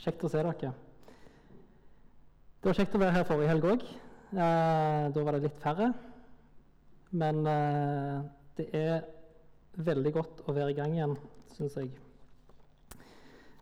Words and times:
Kjekt 0.00 0.22
å 0.24 0.30
se 0.32 0.40
dere. 0.40 0.70
Det 2.60 2.68
var 2.68 2.76
kjekt 2.76 2.94
å 2.96 3.00
være 3.02 3.16
her 3.18 3.26
forrige 3.28 3.50
helg 3.50 3.66
òg. 3.68 3.82
Eh, 4.32 5.04
da 5.12 5.24
var 5.26 5.36
det 5.36 5.42
litt 5.44 5.60
færre. 5.60 5.90
Men 7.20 7.40
eh, 7.50 8.20
det 8.56 8.66
er 8.76 9.02
veldig 9.76 10.12
godt 10.14 10.42
å 10.46 10.54
være 10.56 10.72
i 10.72 10.78
gang 10.78 10.94
igjen, 10.96 11.16
syns 11.56 11.76
jeg, 11.76 11.90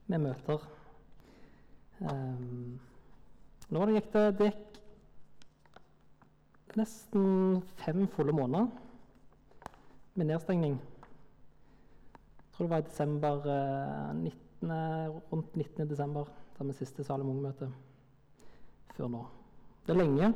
med 0.06 0.26
møter. 0.28 0.66
Eh, 2.06 2.42
nå 3.68 3.86
gikk 3.92 4.12
det, 4.14 4.26
det 4.38 4.52
nesten 6.78 7.62
fem 7.82 8.06
fulle 8.14 8.32
måneder 8.36 8.68
med 10.14 10.30
nedstengning. 10.30 10.76
Jeg 10.78 12.52
tror 12.54 12.66
det 12.66 12.74
var 12.74 12.84
i 12.84 12.90
desember 12.90 13.48
eh, 13.54 14.12
19, 14.22 14.47
rundt 14.62 15.56
19. 15.56 15.88
desember 15.88 16.28
da 16.58 16.64
vi 16.66 16.74
siste 16.74 17.04
Salem 17.06 17.30
Ung-møte 17.30 17.68
før 18.96 19.10
nå. 19.12 19.20
Det 19.86 19.94
er 19.94 20.00
lenge. 20.00 20.32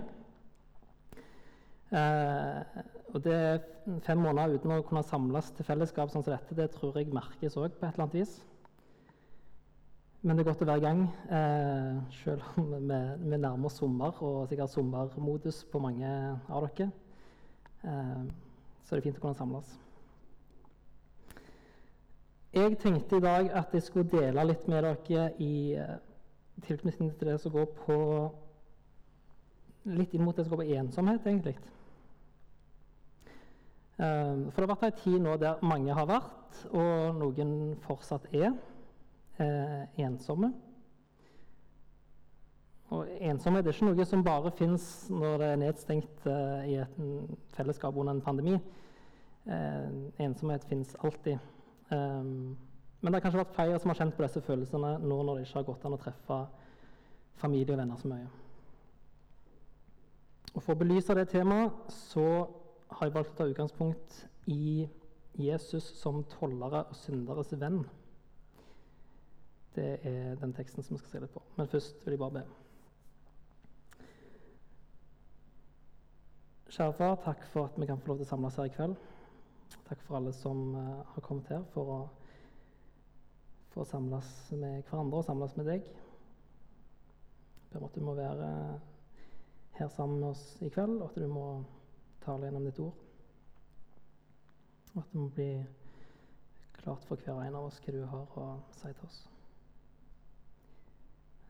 Eh, 1.92 2.82
og 3.12 3.24
det 3.24 3.34
er 3.34 3.58
fem 4.06 4.22
måneder 4.22 4.56
uten 4.56 4.72
å 4.72 4.84
kunne 4.86 5.02
samles 5.04 5.50
til 5.56 5.66
fellesskap 5.66 6.12
sånn 6.12 6.24
som 6.24 6.32
dette, 6.32 6.56
det 6.56 6.70
tror 6.72 6.96
jeg 6.96 7.12
merkes 7.12 7.58
òg 7.60 7.74
på 7.74 7.84
et 7.84 7.92
eller 7.92 8.06
annet 8.06 8.18
vis. 8.22 8.38
Men 10.22 10.38
det 10.38 10.44
er 10.44 10.50
godt 10.52 10.62
å 10.62 10.68
være 10.70 10.78
i 10.78 10.84
gang, 10.86 11.00
eh, 11.34 11.96
selv 12.22 12.46
om 12.62 12.70
vi, 12.70 13.00
nærmer 13.34 13.66
oss 13.66 13.80
sommer, 13.82 14.22
og 14.22 14.46
sikkert 14.48 14.70
sommermodus 14.70 15.64
på 15.66 15.82
mange 15.82 16.12
av 16.46 16.68
dere. 16.68 16.92
Eh, 17.82 18.22
så 18.86 18.94
det 18.94 19.02
er 19.02 19.08
fint 19.08 19.18
å 19.18 19.24
kunne 19.26 19.40
samles. 19.42 19.74
Jeg 22.52 22.78
tenkte 22.78 23.16
i 23.16 23.20
dag 23.20 23.50
at 23.56 23.72
jeg 23.72 23.82
skulle 23.82 24.10
dele 24.12 24.42
litt 24.44 24.66
med 24.68 24.84
dere 24.84 25.28
i 25.40 25.72
eh, 25.72 25.94
tilknytning 26.66 27.14
til 27.16 27.30
det 27.30 27.38
som 27.40 27.52
går 27.54 27.70
på 27.84 27.98
Litt 29.82 30.12
inn 30.14 30.22
mot 30.22 30.36
det 30.36 30.44
som 30.46 30.52
går 30.54 30.60
på 30.62 30.74
ensomhet, 30.78 31.24
egentlig. 31.26 31.56
Um, 33.96 34.44
for 34.52 34.62
det 34.62 34.68
har 34.68 34.68
vært 34.76 34.84
ei 34.86 34.92
tid 35.00 35.16
nå 35.24 35.32
der 35.42 35.64
mange 35.66 35.96
har 35.96 36.06
vært, 36.06 36.60
og 36.70 37.16
noen 37.18 37.72
fortsatt 37.82 38.28
er, 38.30 38.52
eh, 39.42 40.04
ensomme. 40.06 40.52
Og 42.92 43.10
ensomhet 43.24 43.66
er 43.66 43.74
ikke 43.74 43.88
noe 43.88 44.06
som 44.06 44.22
bare 44.22 44.52
fins 44.54 44.86
når 45.10 45.38
det 45.40 45.48
er 45.48 45.60
nedstengt 45.64 46.30
eh, 46.30 46.70
i 46.70 46.78
et 46.84 47.02
fellesskap 47.56 47.96
under 47.96 48.14
en 48.14 48.22
pandemi. 48.22 48.54
Eh, 49.50 49.90
ensomhet 50.22 50.64
fins 50.70 50.94
alltid. 51.02 51.40
Um, 51.90 52.58
men 53.00 53.10
det 53.10 53.18
har 53.18 53.24
kanskje 53.24 53.42
vært 53.42 53.56
flere 53.56 53.78
som 53.82 53.90
har 53.90 53.98
kjent 53.98 54.14
på 54.16 54.22
disse 54.22 54.44
følelsene 54.46 54.92
nå 55.02 55.16
når 55.26 55.38
det 55.38 55.46
ikke 55.46 55.58
har 55.58 55.66
gått 55.66 55.86
an 55.88 55.96
å 55.96 56.00
treffe 56.00 56.38
familie 57.42 57.74
og 57.74 57.80
venner 57.82 57.98
så 57.98 58.10
mye. 58.12 58.28
Og 60.52 60.60
For 60.60 60.74
å 60.74 60.80
belyse 60.82 61.16
det 61.16 61.30
temaet 61.32 61.92
så 61.96 62.26
har 62.92 63.08
jeg 63.08 63.14
valgt 63.16 63.32
å 63.34 63.38
ta 63.40 63.48
utgangspunkt 63.48 64.18
i 64.52 64.86
Jesus 65.40 65.86
som 65.98 66.22
tollere 66.28 66.84
og 66.84 66.98
synderes 66.98 67.54
venn. 67.58 67.80
Det 69.72 69.92
er 70.04 70.34
den 70.36 70.52
teksten 70.52 70.84
som 70.84 70.94
vi 70.94 71.00
skal 71.00 71.14
se 71.14 71.22
litt 71.24 71.32
på. 71.32 71.42
Men 71.56 71.70
først 71.72 72.04
vil 72.04 72.14
jeg 72.14 72.20
bare 72.20 72.42
be. 72.42 72.42
Kjære 76.72 76.92
far, 76.96 77.16
takk 77.24 77.48
for 77.52 77.68
at 77.68 77.80
vi 77.80 77.88
kan 77.88 78.00
få 78.00 78.12
lov 78.12 78.20
til 78.20 78.28
å 78.28 78.30
samles 78.30 78.60
her 78.60 78.68
i 78.68 78.76
kveld. 78.76 79.00
Takk 79.88 80.02
for 80.06 80.16
alle 80.16 80.32
som 80.32 80.74
uh, 80.74 81.02
har 81.14 81.24
kommet 81.24 81.48
her 81.52 81.62
for 81.72 81.92
å, 81.92 81.98
for 83.72 83.84
å 83.84 83.88
samles 83.88 84.30
med 84.54 84.82
hverandre 84.88 85.20
og 85.20 85.26
samles 85.26 85.54
med 85.58 85.68
deg. 85.70 85.86
Jeg 87.60 87.70
ber 87.72 87.80
om 87.80 87.88
at 87.88 87.96
du 87.96 88.04
må 88.04 88.16
være 88.18 88.48
her 89.78 89.92
sammen 89.94 90.20
med 90.20 90.28
oss 90.32 90.42
i 90.60 90.68
kveld, 90.72 90.98
og 91.00 91.08
at 91.10 91.20
du 91.22 91.28
må 91.30 91.46
tale 92.24 92.48
gjennom 92.48 92.66
ditt 92.68 92.82
ord. 92.84 92.98
Og 94.92 94.98
at 95.00 95.14
det 95.14 95.22
må 95.22 95.28
bli 95.32 95.50
klart 96.82 97.06
for 97.08 97.20
hver 97.24 97.40
en 97.46 97.56
av 97.56 97.70
oss 97.70 97.80
hva 97.80 97.96
du 97.96 98.02
har 98.12 98.36
å 98.42 98.50
si 98.76 98.92
til 98.92 99.08
oss. 99.08 99.22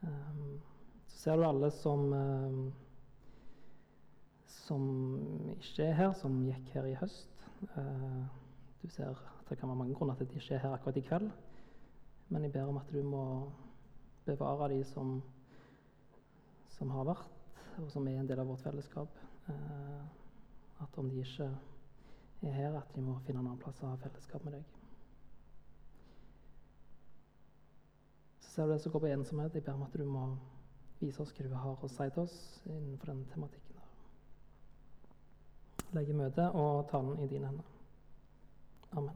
Um, 0.02 0.56
så 1.06 1.18
ser 1.26 1.38
du 1.38 1.46
alle 1.46 1.70
som 1.74 2.08
um, 2.12 2.64
som 4.72 4.82
ikke 5.58 5.84
er 5.84 5.96
her, 5.98 6.12
som 6.18 6.42
gikk 6.46 6.70
her 6.76 6.86
i 6.88 6.96
høst. 7.00 7.31
Uh, 7.62 8.24
du 8.82 8.88
ser 8.90 9.10
at 9.10 9.48
det 9.48 9.58
kan 9.58 9.68
være 9.68 9.76
mange 9.76 9.94
grunner 9.94 10.14
til 10.14 10.24
at 10.24 10.30
de 10.30 10.34
ikke 10.34 10.54
er 10.54 10.58
her 10.58 10.74
akkurat 10.74 10.96
i 10.96 11.00
kveld. 11.00 11.30
Men 12.28 12.42
jeg 12.42 12.52
ber 12.52 12.64
om 12.64 12.76
at 12.76 12.92
du 12.92 13.02
må 13.02 13.52
bevare 14.24 14.68
de 14.72 14.84
som, 14.84 15.22
som 16.68 16.90
har 16.90 17.04
vært, 17.04 17.28
og 17.78 17.90
som 17.90 18.08
er 18.08 18.20
en 18.20 18.28
del 18.28 18.40
av 18.40 18.46
vårt 18.46 18.64
fellesskap. 18.64 19.08
Uh, 19.48 20.02
at 20.82 20.98
om 20.98 21.10
de 21.10 21.20
ikke 21.22 21.50
er 22.42 22.52
her, 22.52 22.78
at 22.78 22.94
de 22.94 23.02
må 23.02 23.18
finne 23.26 23.40
en 23.40 23.46
annen 23.46 23.60
plass 23.62 23.82
å 23.82 23.92
ha 23.92 23.98
fellesskap 24.02 24.44
med 24.44 24.58
deg. 24.58 24.64
Så 28.40 28.56
ser 28.56 28.66
du 28.66 28.74
det 28.74 28.80
som 28.82 28.92
går 28.92 29.06
på 29.06 29.12
ensomhet. 29.14 29.54
Jeg 29.54 29.64
ber 29.64 29.78
om 29.78 29.86
at 29.86 29.94
du 29.98 30.04
må 30.04 30.26
vise 31.00 31.22
oss 31.22 31.32
hva 31.36 31.46
du 31.46 31.54
har 31.54 31.84
å 31.84 31.90
si 31.90 32.08
til 32.10 32.24
oss 32.26 32.38
innenfor 32.66 33.14
den 33.14 33.24
tematikken. 33.32 33.61
Der. 35.92 35.98
Legge 36.00 36.12
møtet 36.12 36.50
og 36.54 36.88
talen 36.90 37.18
i 37.24 37.28
dine 37.28 37.46
hender. 37.46 37.62
Amen. 38.92 39.14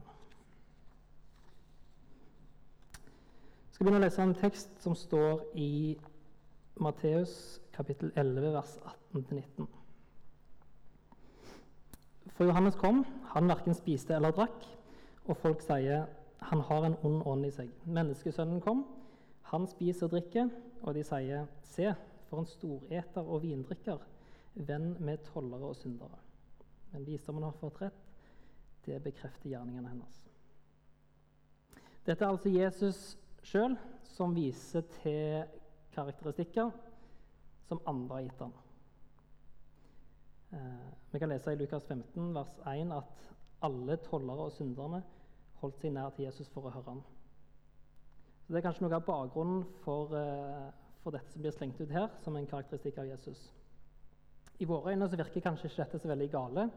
Jeg 3.67 3.71
skal 3.71 3.85
begynne 3.85 3.99
å 3.99 4.05
lese 4.05 4.23
en 4.23 4.33
tekst 4.33 4.81
som 4.81 4.95
står 4.95 5.43
i 5.55 5.97
Matteus 6.81 7.61
kapittel 7.73 8.11
11, 8.15 8.53
vers 8.53 8.77
18-19. 9.13 9.67
For 12.37 12.45
Johannes 12.45 12.75
kom, 12.75 13.05
han 13.33 13.49
verken 13.49 13.77
spiste 13.77 14.15
eller 14.15 14.31
drakk, 14.31 14.65
og 15.25 15.37
folk 15.37 15.61
sier 15.61 16.07
han 16.49 16.61
har 16.61 16.85
en 16.85 16.97
ond 17.05 17.23
ånd 17.25 17.45
i 17.45 17.51
seg. 17.53 17.69
Menneskesønnen 17.85 18.61
kom, 18.61 18.85
han 19.49 19.67
spiser 19.69 20.05
og 20.05 20.11
drikker, 20.13 20.49
og 20.81 20.93
de 20.97 21.03
sier 21.05 21.45
se, 21.65 21.93
for 22.29 22.41
en 22.41 22.49
storeter 22.49 23.25
og 23.25 23.41
vindrikker, 23.45 24.01
venn 24.55 24.95
med 24.99 25.21
tollere 25.29 25.69
og 25.69 25.77
syndere. 25.77 26.26
Men 26.91 27.05
visdommen 27.05 27.43
har 27.43 27.55
fått 27.59 27.81
rett, 27.81 28.03
det 28.85 28.99
bekrefter 29.03 29.49
gjerningene 29.51 29.91
hennes. 29.91 30.21
Dette 32.07 32.23
er 32.23 32.31
altså 32.31 32.49
Jesus 32.53 33.01
sjøl 33.43 33.75
som 34.07 34.35
viser 34.35 34.85
til 35.01 35.43
karakteristikker 35.95 36.71
som 37.67 37.83
andre 37.89 38.15
har 38.15 38.25
gitt 38.27 38.45
ham. 38.45 38.53
Eh, 40.55 40.87
vi 41.11 41.19
kan 41.19 41.29
lese 41.29 41.51
i 41.51 41.59
Lukas 41.59 41.83
15, 41.83 42.33
vers 42.35 42.53
1, 42.63 42.91
at 42.95 43.27
alle 43.61 43.97
tollere 44.05 44.47
og 44.47 44.55
synderne 44.55 45.01
holdt 45.61 45.79
seg 45.81 45.91
nær 45.93 46.13
til 46.15 46.27
Jesus 46.27 46.49
for 46.53 46.67
å 46.67 46.71
høre 46.71 46.93
ham. 46.93 47.03
Så 48.45 48.53
Det 48.53 48.61
er 48.61 48.67
kanskje 48.69 48.85
noe 48.85 48.95
av 48.95 49.05
bakgrunnen 49.05 49.65
for, 49.83 50.15
eh, 50.15 50.71
for, 51.03 51.11
dette 51.11 51.31
som 51.31 51.41
blir 51.41 51.51
slengt 51.51 51.81
ut 51.81 51.91
her, 51.91 52.07
som 52.23 52.35
en 52.35 52.47
karakteristikk 52.47 52.97
av 52.97 53.07
Jesus. 53.07 53.51
I 54.59 54.65
våre 54.65 54.91
øyne 54.91 55.09
så 55.09 55.17
virker 55.17 55.41
kanskje 55.41 55.69
ikke 55.69 55.83
dette 55.83 55.99
så 55.99 56.07
veldig 56.07 56.29
gale. 56.33 56.69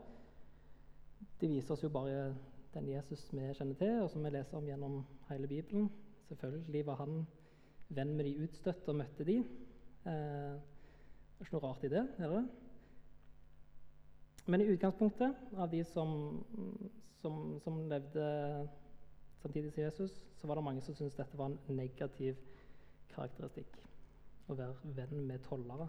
Det 1.40 1.48
viser 1.48 1.74
oss 1.74 1.82
jo 1.82 1.88
bare 1.88 2.34
den 2.74 2.88
Jesus 2.88 3.32
vi 3.32 3.52
kjenner 3.56 3.74
til, 3.74 4.02
og 4.02 4.10
som 4.10 4.24
vi 4.24 4.30
leser 4.30 4.58
om 4.58 4.66
gjennom 4.68 4.98
hele 5.30 5.48
Bibelen. 5.48 5.90
Selvfølgelig 6.28 6.86
var 6.86 7.00
han 7.00 7.22
venn 7.88 8.16
med 8.16 8.24
de 8.28 8.36
utstøtte 8.44 8.92
og 8.92 9.00
møtte 9.00 9.24
de. 9.24 9.38
Eh, 10.06 10.52
det 11.40 11.40
er 11.40 11.48
ikke 11.48 11.56
noe 11.56 11.64
rart 11.64 11.84
i 11.84 11.90
det, 11.90 12.04
er 12.18 12.34
det? 12.34 12.44
Men 14.46 14.60
i 14.60 14.68
utgangspunktet, 14.72 15.36
av 15.56 15.70
de 15.72 15.80
som, 15.84 16.14
som, 17.20 17.58
som 17.64 17.82
levde 17.88 18.24
samtidig 19.42 19.72
som 19.72 19.82
Jesus, 19.82 20.22
så 20.40 20.46
var 20.46 20.54
det 20.54 20.64
mange 20.64 20.82
som 20.84 20.94
syntes 20.94 21.16
dette 21.16 21.38
var 21.38 21.52
en 21.52 21.76
negativ 21.76 22.36
karakteristikk. 23.14 23.76
Å 24.50 24.56
være 24.58 24.94
venn 24.96 25.26
med 25.28 25.44
tollere 25.48 25.88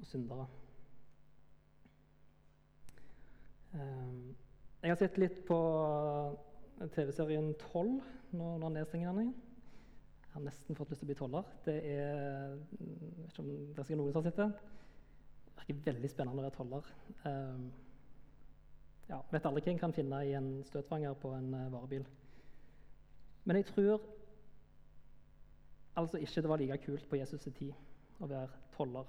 og 0.00 0.08
syndere. 0.08 0.46
Um, 0.46 0.70
jeg 3.70 4.90
har 4.90 4.98
sett 4.98 5.18
litt 5.20 5.42
på 5.46 5.58
TV-serien 6.96 7.52
12 7.54 8.00
nå 8.34 8.48
under 8.56 8.72
nedstengingene 8.74 9.28
Jeg 9.28 10.32
har 10.34 10.42
nesten 10.42 10.78
fått 10.78 10.90
lyst 10.90 11.02
til 11.02 11.08
å 11.08 11.10
bli 11.10 11.18
toller. 11.18 11.54
Det 11.66 11.76
er, 11.92 12.56
vet 12.80 13.30
ikke 13.30 13.44
om 13.44 13.50
det 13.50 13.82
er 13.82 13.86
sikkert 13.86 14.00
noen 14.00 14.12
som 14.14 14.22
har 14.22 14.28
sett 14.30 14.42
det 14.42 14.50
virker 15.70 15.92
veldig 15.92 16.10
spennende 16.10 16.40
å 16.40 16.46
være 16.46 16.56
toller. 16.56 16.88
Um, 17.24 17.70
ja, 19.10 19.20
vet 19.30 19.46
aldri 19.46 19.62
hva 19.64 19.72
en 19.72 19.82
kan 19.82 19.94
finne 19.94 20.22
i 20.26 20.34
en 20.38 20.50
støtfanger 20.66 21.14
på 21.20 21.32
en 21.34 21.54
uh, 21.54 21.68
varebil. 21.72 22.04
Men 23.44 23.56
jeg 23.56 23.70
tror 23.70 24.00
altså 25.98 26.20
ikke 26.20 26.42
det 26.42 26.50
var 26.50 26.60
like 26.60 26.78
kult 26.84 27.08
på 27.08 27.18
Jesus' 27.18 27.50
tid 27.50 27.72
å 28.20 28.28
være 28.30 28.50
toller. 28.76 29.08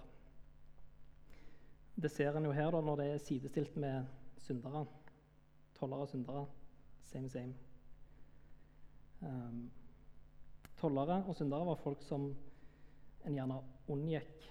Det 2.02 2.12
ser 2.12 2.36
en 2.36 2.48
jo 2.48 2.56
her 2.56 2.72
da, 2.72 2.82
når 2.82 2.98
det 2.98 3.08
er 3.12 3.26
sidestilt 3.26 3.76
med 3.78 4.06
syndere. 4.46 4.86
Tollere 5.80 6.06
og 6.06 6.10
syndere. 6.12 6.46
Same, 7.04 7.30
same. 7.30 7.54
Um, 9.22 9.72
tollere 10.80 11.24
og 11.28 11.36
syndere 11.36 11.66
var 11.66 11.76
folk 11.84 12.04
som 12.04 12.32
en 13.26 13.36
gjerne 13.38 13.60
unngikk. 13.92 14.48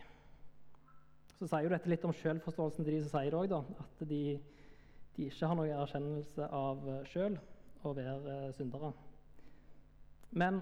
Så 1.39 1.49
sier 1.49 1.65
jo 1.65 1.73
dette 1.73 1.91
litt 1.91 2.05
om 2.05 2.15
selvforståelsen 2.15 2.85
til 2.85 2.99
de 2.99 3.05
som 3.05 3.15
sier 3.15 3.33
det 3.33 3.57
òg, 3.57 3.77
at 3.81 4.03
de, 4.11 4.25
de, 5.17 5.29
ikke 5.31 5.49
har 5.49 5.57
noen 5.57 5.73
erkjennelse 5.73 6.49
av 6.55 6.85
sjøl 7.09 7.39
å 7.83 7.95
være 7.97 8.53
syndere. 8.59 8.93
Men 10.31 10.61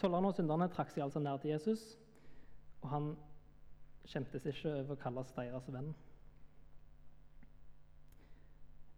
tollerne 0.00 0.30
og 0.30 0.38
synderne 0.38 0.70
trakk 0.72 0.94
seg 0.94 1.04
altså 1.04 1.20
nær 1.22 1.38
til 1.42 1.52
Jesus, 1.52 1.82
og 2.80 2.88
han 2.94 3.10
skjemtes 4.08 4.48
ikke 4.48 4.72
over 4.72 4.96
å 4.96 5.02
kalles 5.02 5.34
deres 5.36 5.68
venn. 5.70 5.92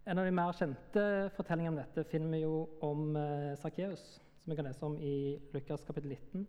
En 0.05 0.19
av 0.19 0.25
de 0.27 0.31
mer 0.35 0.51
kjente 0.51 1.01
fortellingene 1.31 1.71
om 1.71 1.77
dette 1.79 2.03
finner 2.11 2.33
vi 2.35 2.41
jo 2.41 2.55
om 2.83 3.13
eh, 3.15 3.53
Sakkeus, 3.55 4.01
som 4.41 4.51
vi 4.51 4.57
kan 4.59 4.67
lese 4.67 4.83
om 4.83 4.97
i 4.99 5.39
Lukas 5.53 5.85
kapittel 5.87 6.11
19, 6.11 6.41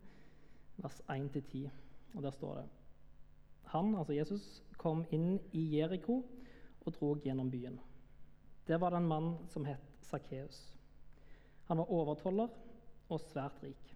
vers 0.82 0.96
1-10. 1.14 1.68
Og 2.16 2.24
Der 2.24 2.34
står 2.34 2.56
det 2.56 2.64
Han, 3.70 3.92
altså 3.94 4.16
Jesus, 4.16 4.48
kom 4.76 5.04
inn 5.14 5.38
i 5.54 5.62
Jeriko 5.76 6.16
og 6.82 6.96
drog 6.98 7.22
gjennom 7.22 7.50
byen. 7.50 7.78
Der 8.66 8.82
var 8.82 8.90
det 8.90 9.04
en 9.04 9.08
mann 9.12 9.30
som 9.54 9.64
het 9.70 10.02
Sakkeus. 10.02 10.58
Han 11.70 11.78
var 11.78 11.94
overtoller 11.94 12.50
og 13.06 13.22
svært 13.22 13.62
rik. 13.62 13.94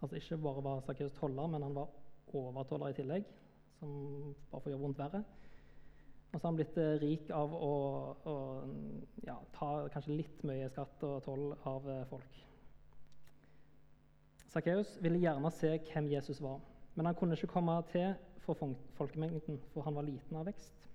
Altså 0.00 0.16
Ikke 0.16 0.40
bare 0.40 0.64
var 0.64 0.80
Sakkeus 0.88 1.12
toller, 1.20 1.52
men 1.52 1.68
han 1.68 1.76
var 1.76 1.92
overtoller 2.32 2.94
i 2.94 2.96
tillegg, 2.96 3.28
som 3.76 4.34
bare 4.48 4.64
får 4.64 4.72
gjøre 4.72 4.84
vondt 4.88 5.04
verre. 5.04 5.24
Og 6.30 6.38
så 6.38 6.44
har 6.44 6.52
han 6.52 6.58
blitt 6.60 6.76
eh, 6.78 6.96
rik 7.02 7.30
av 7.34 7.54
å, 7.54 7.72
å 8.30 8.34
ja, 9.26 9.34
ta 9.56 9.70
kanskje 9.90 10.18
litt 10.20 10.44
mye 10.46 10.68
skatt 10.70 11.02
og 11.06 11.24
toll 11.26 11.48
av 11.66 11.88
eh, 11.90 12.04
folk. 12.10 12.38
Sakkeus 14.50 14.96
ville 15.02 15.18
gjerne 15.22 15.50
se 15.54 15.72
hvem 15.90 16.10
Jesus 16.10 16.40
var, 16.42 16.60
men 16.94 17.06
han 17.06 17.18
kunne 17.18 17.38
ikke 17.38 17.50
komme 17.50 17.76
til 17.90 18.12
for 18.44 18.76
folkemengden, 18.98 19.60
for 19.74 19.86
han 19.86 19.94
var 19.94 20.06
liten 20.06 20.38
av 20.38 20.46
vekst. 20.48 20.86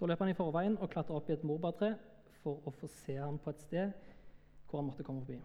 Da 0.00 0.08
løp 0.08 0.22
han 0.22 0.30
i 0.32 0.36
forveien 0.38 0.78
og 0.78 0.90
klatra 0.90 1.18
opp 1.18 1.30
i 1.30 1.34
et 1.34 1.46
morbærtre 1.46 1.94
for 2.40 2.62
å 2.66 2.72
få 2.74 2.88
se 3.02 3.18
ham 3.20 3.38
på 3.42 3.52
et 3.52 3.64
sted 3.66 3.96
hvor 4.66 4.80
han 4.80 4.88
måtte 4.88 5.04
komme 5.04 5.22
forbi. 5.26 5.38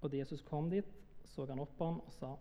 Og 0.00 0.10
da 0.10 0.20
Jesus 0.20 0.44
kom 0.44 0.70
dit, 0.72 0.88
så 1.24 1.46
han 1.48 1.60
opp 1.60 1.76
på 1.78 1.88
ham 1.88 2.00
og 2.00 2.12
sa, 2.12 2.36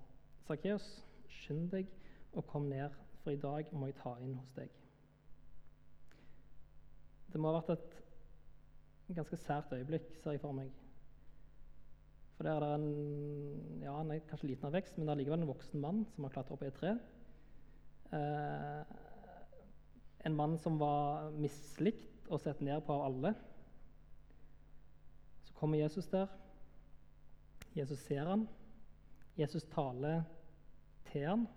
'Sakkeus, 0.46 1.04
skynd 1.30 1.72
deg 1.72 1.88
og 2.34 2.48
kom 2.48 2.70
ned, 2.70 2.90
for 3.26 3.34
i 3.34 3.42
dag 3.42 3.72
må 3.74 3.90
jeg 3.90 3.98
ta 3.98 4.16
inn 4.22 4.38
hos 4.38 4.52
deg.' 4.54 4.82
Det 7.34 7.42
må 7.42 7.50
ha 7.52 7.58
vært 7.60 7.74
et 7.76 9.16
ganske 9.18 9.38
sært 9.42 9.74
øyeblikk, 9.76 10.14
ser 10.22 10.38
jeg 10.38 10.42
for 10.46 10.56
meg. 10.56 10.70
For 12.38 12.48
der 12.48 12.56
er 12.56 12.64
det 12.64 12.70
en 12.78 13.82
ja, 13.82 13.96
han 13.98 14.12
er 14.12 14.24
kanskje 14.30 14.52
liten 14.52 14.68
av 14.70 14.76
vekst, 14.76 14.98
men 15.00 15.12
likevel 15.18 15.42
en 15.42 15.50
voksen 15.50 15.82
mann 15.82 16.06
som 16.14 16.28
har 16.28 16.34
klatra 16.36 16.56
opp 16.56 16.64
i 16.64 16.70
et 16.70 16.80
tre. 16.80 16.94
Eh, 18.16 18.96
en 20.30 20.38
mann 20.38 20.56
som 20.62 20.80
var 20.80 21.30
mislikt 21.36 22.30
og 22.30 22.42
sett 22.44 22.62
ned 22.66 22.84
på 22.86 22.96
av 22.96 23.06
alle. 23.10 23.34
Så 25.50 25.58
kommer 25.60 25.82
Jesus 25.82 26.08
der. 26.12 26.32
Jesus 27.76 28.00
ser 28.08 28.26
han. 28.32 28.48
Jesus 29.36 29.68
taler 29.72 30.24
til 31.12 31.28
han. 31.28 31.48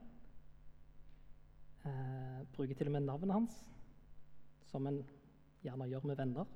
Eh, 1.87 2.47
bruker 2.57 2.75
til 2.75 2.87
og 2.91 2.93
med 2.93 3.01
navnet 3.07 3.33
hans, 3.33 3.59
som 4.71 4.87
en 4.87 5.03
gjerne 5.63 5.89
gjør 5.89 6.07
med 6.11 6.17
venner. 6.19 6.49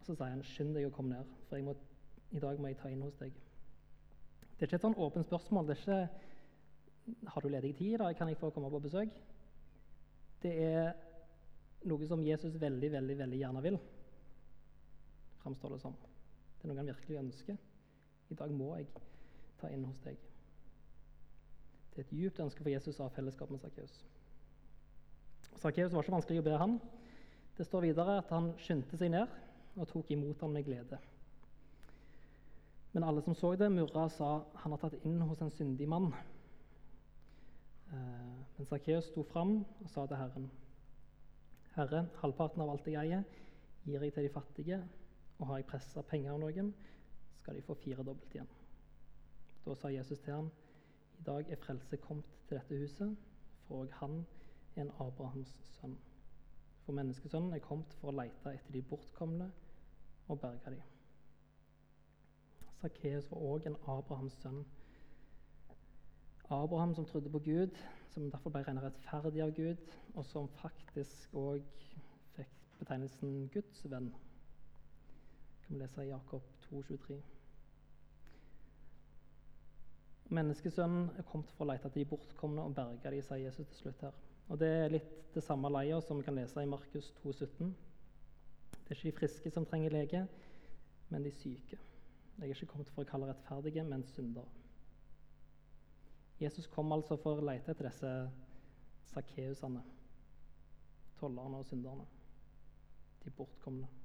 Og 0.00 0.06
så 0.06 0.14
sier 0.14 0.30
han, 0.34 0.42
'Skynd 0.42 0.74
deg 0.74 0.86
å 0.86 0.90
komme 0.90 1.16
ned, 1.16 1.26
for 1.48 1.62
må, 1.62 1.76
i 2.32 2.38
dag 2.38 2.60
må 2.60 2.66
jeg 2.66 2.76
ta 2.76 2.88
inn 2.88 3.02
hos 3.02 3.16
deg.' 3.20 3.32
Det 3.32 4.62
er 4.62 4.66
ikke 4.66 4.76
et 4.76 4.82
sånn 4.82 4.98
åpent 4.98 5.26
spørsmål. 5.26 5.66
Det 5.66 5.76
er 5.76 5.82
ikke 5.82 6.08
'Har 7.30 7.42
du 7.42 7.48
ledig 7.48 7.76
tid 7.76 7.94
i 7.94 7.96
dag? 7.96 8.16
Kan 8.16 8.28
jeg 8.28 8.36
få 8.36 8.50
komme 8.50 8.70
på 8.70 8.82
besøk?' 8.82 9.20
Det 10.42 10.62
er 10.62 10.92
noe 11.84 12.06
som 12.06 12.24
Jesus 12.24 12.60
veldig, 12.60 12.92
veldig, 12.92 13.18
veldig 13.18 13.38
gjerne 13.38 13.62
vil, 13.62 13.78
framstår 15.42 15.68
det 15.68 15.80
som. 15.80 15.92
Det 15.92 16.64
er 16.64 16.68
noe 16.68 16.76
han 16.76 16.86
virkelig 16.86 17.18
ønsker. 17.18 17.56
I 18.30 18.34
dag 18.34 18.50
må 18.50 18.76
jeg 18.76 18.86
ta 19.60 19.68
inn 19.68 19.84
hos 19.84 19.98
deg. 20.04 20.31
Det 21.92 22.00
er 22.00 22.06
et 22.06 22.16
djupt 22.16 22.40
ønske 22.40 22.64
for 22.64 22.72
Jesus 22.72 22.98
å 22.98 23.06
ha 23.06 23.12
fellesskap 23.12 23.50
med 23.52 23.60
Sakkeus. 23.60 23.94
Sakkeus 25.60 25.92
var 25.92 26.04
ikke 26.04 26.14
vanskelig 26.14 26.40
å 26.40 26.46
be 26.46 26.58
han. 26.58 26.78
Det 27.58 27.66
står 27.68 27.84
videre 27.84 28.16
at 28.22 28.30
han 28.32 28.52
skyndte 28.62 28.96
seg 28.96 29.12
ned 29.12 29.28
og 29.76 29.88
tok 29.90 30.10
imot 30.14 30.40
ham 30.40 30.54
med 30.56 30.64
glede. 30.64 30.98
Men 32.92 33.04
alle 33.08 33.22
som 33.24 33.36
så 33.36 33.52
det, 33.56 33.68
murra 33.72 34.06
og 34.06 34.12
sa 34.12 34.30
han 34.62 34.74
har 34.74 34.80
tatt 34.80 35.04
inn 35.04 35.20
hos 35.24 35.40
en 35.44 35.52
syndig 35.52 35.88
mann. 35.88 36.10
Eh, 37.92 38.40
men 38.56 38.68
Sakkeus 38.68 39.08
sto 39.12 39.24
fram 39.28 39.58
og 39.62 39.92
sa 39.92 40.06
til 40.06 40.20
Herren.: 40.20 40.50
Herre, 41.76 42.06
halvparten 42.20 42.60
av 42.64 42.72
alt 42.72 42.88
jeg 42.88 43.00
eier, 43.00 43.22
gir 43.84 44.02
jeg 44.04 44.12
til 44.12 44.26
de 44.28 44.32
fattige, 44.32 44.80
og 45.38 45.46
har 45.48 45.60
jeg 45.60 45.68
pressa 45.70 46.02
penger 46.02 46.34
av 46.34 46.42
noen, 46.42 46.72
skal 47.40 47.56
de 47.56 47.64
få 47.64 47.76
firedobbelt 47.80 48.34
igjen. 48.36 48.50
Da 49.64 49.74
sa 49.74 49.88
Jesus 49.88 50.20
til 50.20 50.34
ham, 50.34 50.50
i 51.22 51.24
dag 51.24 51.50
er 51.50 51.56
frelse 51.56 51.96
kommet 51.96 52.24
til 52.48 52.56
dette 52.56 52.78
huset, 52.78 53.16
for 53.62 53.82
òg 53.82 53.92
han 53.94 54.14
er 54.76 54.82
en 54.82 54.88
Abrahams 55.00 55.52
sønn. 55.76 55.92
For 56.82 56.92
menneskesønnen 56.98 57.52
er 57.54 57.62
kommet 57.62 57.92
for 58.00 58.10
å 58.10 58.14
lete 58.16 58.50
etter 58.50 58.74
de 58.74 58.82
bortkomne 58.82 59.46
og 60.26 60.40
berge 60.42 60.72
dem. 60.74 60.80
Sakkeus 62.80 63.28
var 63.30 63.44
òg 63.52 63.68
en 63.70 63.78
Abrahams 63.86 64.40
sønn. 64.42 64.64
Abraham 66.50 66.94
som 66.94 67.06
trodde 67.06 67.30
på 67.30 67.38
Gud, 67.38 67.78
som 68.10 68.26
derfor 68.30 68.50
ble 68.50 68.64
regnet 68.66 68.88
rettferdig 68.88 69.44
av 69.44 69.54
Gud, 69.54 69.84
og 70.14 70.26
som 70.26 70.50
faktisk 70.58 71.36
òg 71.38 71.62
fikk 72.34 72.58
betegnelsen 72.80 73.46
Guds 73.54 73.86
venn. 73.94 74.10
kan 75.62 75.78
vi 75.78 75.84
lese 75.84 76.02
i 76.02 76.10
Jakob 76.10 76.42
2,23. 76.66 77.31
Menneskesønnen 80.32 81.10
er 81.20 81.26
kommet 81.28 81.50
for 81.52 81.66
å 81.66 81.72
lete 81.72 81.88
etter 81.90 82.00
de 82.00 82.08
bortkomne 82.08 82.64
og 82.64 82.76
berge 82.76 83.10
de, 83.12 83.20
sier 83.24 83.42
Jesus 83.42 83.68
til 83.68 83.82
slutt 83.82 84.04
her. 84.06 84.14
Og 84.48 84.58
Det 84.58 84.68
er 84.68 84.94
litt 84.94 85.12
det 85.34 85.42
samme 85.44 85.68
leia 85.72 86.00
som 86.00 86.18
vi 86.18 86.24
kan 86.24 86.36
lese 86.36 86.62
i 86.62 86.68
Markus 86.68 87.12
2,17. 87.22 87.72
Det 88.72 88.90
er 88.90 88.96
ikke 88.96 89.10
de 89.10 89.16
friske 89.18 89.52
som 89.52 89.66
trenger 89.68 89.92
lege, 89.92 90.24
men 91.12 91.24
de 91.24 91.32
syke. 91.36 91.78
Jeg 92.38 92.48
er 92.48 92.54
ikke 92.56 92.72
kommet 92.72 92.90
for 92.92 93.04
å 93.04 93.10
kalle 93.10 93.28
rettferdige, 93.28 93.84
men 93.84 94.04
syndere. 94.08 94.48
Jesus 96.40 96.66
kom 96.66 96.92
altså 96.92 97.16
for 97.20 97.38
å 97.38 97.46
lete 97.46 97.70
etter 97.70 97.86
disse 97.86 98.12
sakkeusene, 99.12 99.84
tollerne 101.20 101.60
og 101.60 101.68
synderne, 101.68 102.08
de 103.22 103.30
bortkomne. 103.36 104.01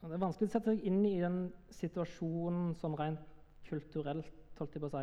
Det 0.00 0.14
er 0.16 0.20
vanskelig 0.22 0.48
å 0.48 0.52
sette 0.54 0.72
seg 0.72 0.84
inn 0.88 1.02
i 1.04 1.18
den 1.20 1.42
situasjonen 1.76 2.70
sånn 2.80 2.94
rent 2.96 3.26
kulturelt, 3.66 4.30
holdt 4.56 4.78
jeg 4.78 4.80
på 4.80 4.88
å 4.88 4.92
si 4.94 5.02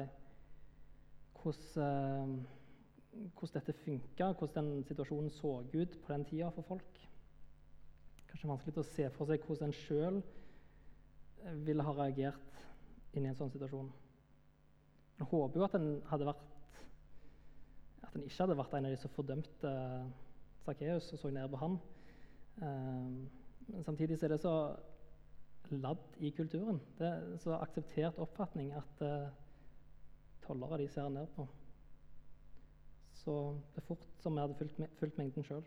hvordan, 1.38 1.84
eh, 1.84 3.30
hvordan 3.38 3.54
dette 3.60 3.76
funka, 3.84 4.32
hvordan 4.40 4.72
den 4.74 4.88
situasjonen 4.90 5.30
så 5.38 5.54
ut 5.70 6.00
på 6.02 6.14
den 6.14 6.26
tida 6.26 6.50
for 6.56 6.66
folk. 6.66 7.00
Kanskje 8.26 8.50
vanskelig 8.50 8.82
å 8.82 8.88
se 8.90 9.08
for 9.14 9.30
seg 9.30 9.46
hvordan 9.46 9.70
en 9.70 9.80
sjøl 9.84 10.20
eh, 11.46 11.56
ville 11.70 11.86
ha 11.86 11.98
reagert 12.02 12.62
inn 13.14 13.30
i 13.30 13.30
en 13.30 13.38
sånn 13.38 13.54
situasjon. 13.54 13.94
En 15.22 15.30
håper 15.30 15.62
jo 15.62 15.70
at 15.70 15.78
en 15.78 15.92
hadde 16.10 16.32
vært 16.34 16.46
at 18.02 18.16
en 18.16 18.26
ikke 18.26 18.48
hadde 18.48 18.58
vært 18.58 18.74
en 18.74 18.90
av 18.90 18.98
de 18.98 19.02
som 19.06 19.14
fordømte 19.14 19.80
Sakkeus 20.66 21.14
og 21.14 21.22
så 21.22 21.30
ned 21.30 21.54
på 21.54 21.62
han. 21.62 21.84
Eh, 22.66 23.37
men 23.68 23.84
samtidig 23.84 24.20
er 24.24 24.34
det 24.34 24.42
så 24.42 24.54
ladd 25.70 26.22
i 26.24 26.32
kulturen. 26.32 26.80
Det 26.98 27.08
er 27.08 27.40
så 27.44 27.58
akseptert 27.60 28.20
oppfatning 28.24 28.72
at 28.78 29.02
tollere 30.46 30.80
de 30.82 30.88
ser 30.88 31.10
ned 31.12 31.28
på. 31.36 31.48
Så 33.24 33.34
det 33.74 33.82
er 33.82 33.88
fort 33.90 34.06
som 34.24 34.36
vi 34.36 34.44
hadde 34.44 34.56
fulgt, 34.56 34.80
fulgt 35.00 35.18
mengden 35.20 35.44
sjøl. 35.44 35.66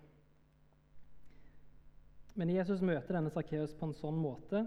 Men 2.38 2.52
Jesus 2.54 2.80
møter 2.80 3.18
denne 3.18 3.32
Sakkeus 3.34 3.74
på 3.76 3.90
en 3.90 3.96
sånn 3.98 4.16
måte 4.16 4.62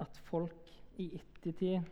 at 0.00 0.20
folk 0.30 0.70
i 1.02 1.10
ettertid 1.18 1.84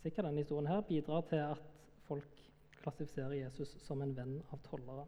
sikkert 0.00 0.28
denne 0.28 0.44
historien 0.44 0.70
her, 0.70 0.84
bidrar 0.86 1.24
til 1.28 1.42
at 1.42 1.62
folk 2.06 2.42
klassifiserer 2.80 3.34
Jesus 3.40 3.74
som 3.84 4.02
en 4.04 4.14
venn 4.16 4.36
av 4.54 4.60
tollere. 4.68 5.06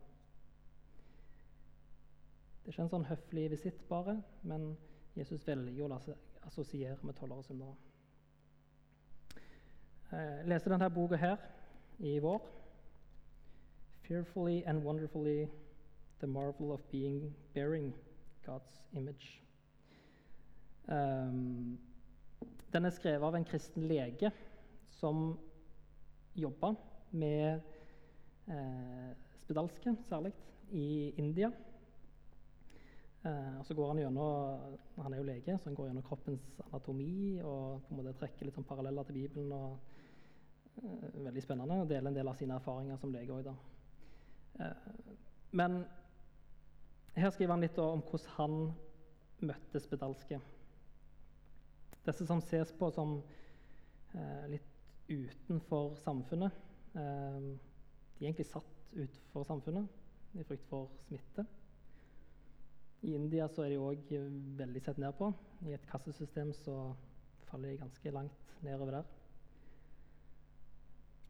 Det 2.68 2.74
er 2.74 2.76
ikke 2.76 2.84
en 2.84 2.90
sånn 2.92 3.08
høflig 3.08 3.42
visitt 3.48 3.78
bare, 3.88 4.12
men 4.44 4.64
Jesus 5.16 5.40
velger 5.48 5.86
å 5.86 5.86
la 5.88 5.96
seg 6.04 6.42
assosiere 6.44 6.98
med 7.00 7.14
tollere 7.16 7.40
og 7.40 7.46
syndere. 7.46 7.76
Jeg 10.10 10.26
eh, 10.26 10.42
leste 10.52 10.68
denne 10.68 10.90
boka 10.92 11.16
her 11.16 11.38
i 12.04 12.18
vår. 12.20 12.42
'Fearfully 14.04 14.58
and 14.68 14.84
wonderfully 14.84 15.48
the 16.20 16.26
marvel 16.26 16.74
of 16.74 16.82
being 16.90 17.34
bearing 17.54 17.94
God's 18.44 18.82
image'. 18.92 19.40
Um, 20.92 21.78
den 22.72 22.84
er 22.84 22.90
skrevet 22.90 23.24
av 23.24 23.38
en 23.38 23.48
kristen 23.48 23.88
lege 23.88 24.28
som 24.90 25.38
jobba 26.36 26.74
med 27.12 27.62
eh, 28.48 29.16
spedalske, 29.40 29.96
særlig, 30.04 30.34
i 30.70 31.14
India. 31.16 31.50
Eh, 33.26 33.58
og 33.58 33.66
så 33.66 33.74
går 33.74 33.88
Han 33.88 33.98
gjennom, 33.98 34.76
han 35.02 35.12
er 35.12 35.18
jo 35.18 35.26
lege, 35.26 35.58
så 35.58 35.64
han 35.64 35.74
går 35.74 35.88
gjennom 35.88 36.04
kroppens 36.06 36.60
anatomi 36.68 37.40
og 37.42 37.80
på 37.82 37.94
en 37.94 37.98
måte 37.98 38.18
trekker 38.20 38.46
litt 38.46 38.54
sånn 38.54 38.68
paralleller 38.68 39.08
til 39.08 39.18
Bibelen. 39.18 39.52
og 39.52 39.78
eh, 40.82 41.24
Veldig 41.24 41.42
spennende. 41.42 41.80
Og 41.82 41.90
deler 41.90 42.12
en 42.12 42.18
del 42.20 42.30
av 42.30 42.38
sine 42.38 42.58
erfaringer 42.58 43.00
som 43.00 43.12
lege 43.12 43.34
òg, 43.34 43.48
da. 43.48 43.56
Eh, 44.62 45.16
men 45.58 45.82
her 47.18 47.34
skriver 47.34 47.56
han 47.56 47.64
litt 47.66 47.78
om 47.82 48.04
hvordan 48.06 48.34
han 48.36 48.56
møtte 49.48 49.82
spedalske. 49.82 50.38
Disse 52.06 52.26
som 52.26 52.40
ses 52.42 52.70
på 52.78 52.90
som 52.94 53.18
litt 54.48 55.10
utenfor 55.10 55.96
samfunnet. 56.00 56.54
De 56.94 57.00
er 57.00 58.28
egentlig 58.30 58.46
satt 58.48 58.70
utenfor 58.94 59.44
samfunnet 59.44 60.38
i 60.38 60.46
frykt 60.46 60.66
for 60.70 60.88
smitte. 61.06 61.44
I 63.02 63.14
India 63.14 63.46
så 63.48 63.62
er 63.64 63.74
de 63.74 63.82
òg 63.82 64.10
veldig 64.58 64.82
sett 64.82 64.98
ned 64.98 65.14
på. 65.18 65.30
I 65.68 65.76
et 65.76 65.86
kassesystem 65.90 66.50
så 66.56 66.74
faller 67.48 67.72
de 67.72 67.82
ganske 67.82 68.12
langt 68.14 68.56
nedover 68.66 68.98
der. 68.98 69.14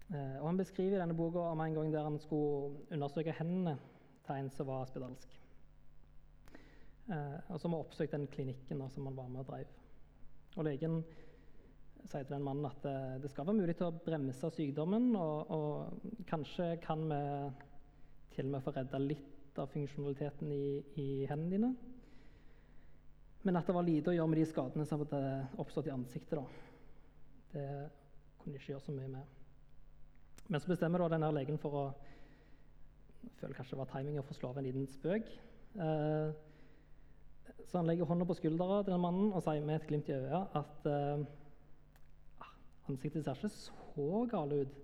Eh, 0.08 0.36
og 0.40 0.46
Han 0.46 0.56
beskriver 0.56 0.96
i 0.96 1.00
denne 1.02 1.16
boka 1.16 1.38
om 1.50 1.60
en 1.60 1.74
gang 1.74 1.92
der 1.92 2.08
han 2.08 2.18
skulle 2.18 2.78
undersøke 2.90 3.34
hendene 3.36 3.76
til 4.24 4.34
en 4.34 4.50
som 4.50 4.66
var 4.66 4.88
spedalsk. 4.88 5.38
Eh, 7.08 7.38
og 7.48 7.60
som 7.60 7.72
har 7.72 7.84
oppsøkt 7.84 8.12
den 8.12 8.26
klinikken 8.32 8.80
da, 8.80 8.88
som 8.88 9.06
han 9.06 9.16
var 9.16 9.28
med 9.28 9.40
og 9.44 9.50
drev. 9.52 9.66
Og 10.56 10.64
legen 10.64 11.02
sier 12.08 12.24
til 12.24 12.34
den 12.34 12.44
mannen 12.44 12.66
at 12.68 12.80
det, 12.84 12.94
eh, 12.94 13.18
det 13.22 13.30
skal 13.30 13.46
være 13.46 13.60
mulig 13.60 13.76
til 13.76 13.90
å 13.90 13.96
bremse 14.04 14.50
sykdommen, 14.56 15.10
og, 15.16 15.50
og, 15.50 16.24
kanskje 16.28 16.76
kan 16.84 17.04
vi 17.08 17.22
til 18.34 18.46
og 18.46 18.54
med 18.54 18.64
få 18.64 18.72
redda 18.76 19.00
litt 19.02 19.37
av 19.62 19.70
funksjonaliteten 19.72 20.52
i, 20.52 20.64
i, 21.00 21.08
hendene 21.30 21.54
dine. 21.54 21.70
Men 23.46 23.58
at 23.60 23.68
det 23.68 23.76
var 23.76 23.86
lite 23.86 24.12
å 24.12 24.16
gjøre 24.16 24.32
med 24.32 24.40
de 24.40 24.48
skadene 24.50 24.86
som 24.88 25.02
hadde 25.04 25.22
oppstått 25.62 25.88
i 25.88 25.94
ansiktet. 25.94 26.38
Da. 26.38 26.44
Det 27.52 27.66
kunne 28.40 28.54
de 28.54 28.60
ikke 28.60 28.72
gjøre 28.74 28.86
så 28.86 28.94
mye 28.96 29.12
med. 29.12 29.36
Men 30.48 30.62
så 30.62 30.70
bestemmer 30.70 31.02
da 31.02 31.10
denne 31.14 31.32
legen 31.36 31.60
for 31.60 31.76
å 31.76 31.86
jeg 33.18 33.34
føler 33.40 33.56
kanskje 33.58 33.74
det 33.74 33.80
var 33.80 33.90
timing 33.90 34.18
å 34.20 34.26
få 34.26 34.36
slå 34.36 34.52
av 34.52 34.60
en 34.60 34.66
liten 34.68 34.86
spøk. 34.88 35.30
Eh, 35.82 36.28
så 37.68 37.80
han 37.80 37.88
legger 37.90 38.08
hånda 38.08 38.26
på 38.28 38.36
skuldra 38.38 38.80
til 38.82 38.94
den 38.94 39.02
mannen 39.02 39.32
og 39.32 39.42
sier 39.44 39.64
med 39.64 39.80
et 39.80 39.88
glimt 39.88 40.08
i 40.08 40.16
øyet 40.16 40.56
at 40.58 40.88
eh, 40.88 41.26
ansiktet 42.88 43.26
ser 43.26 43.36
ikke 43.36 43.52
så 43.52 44.24
gale 44.30 44.62
ut. 44.62 44.78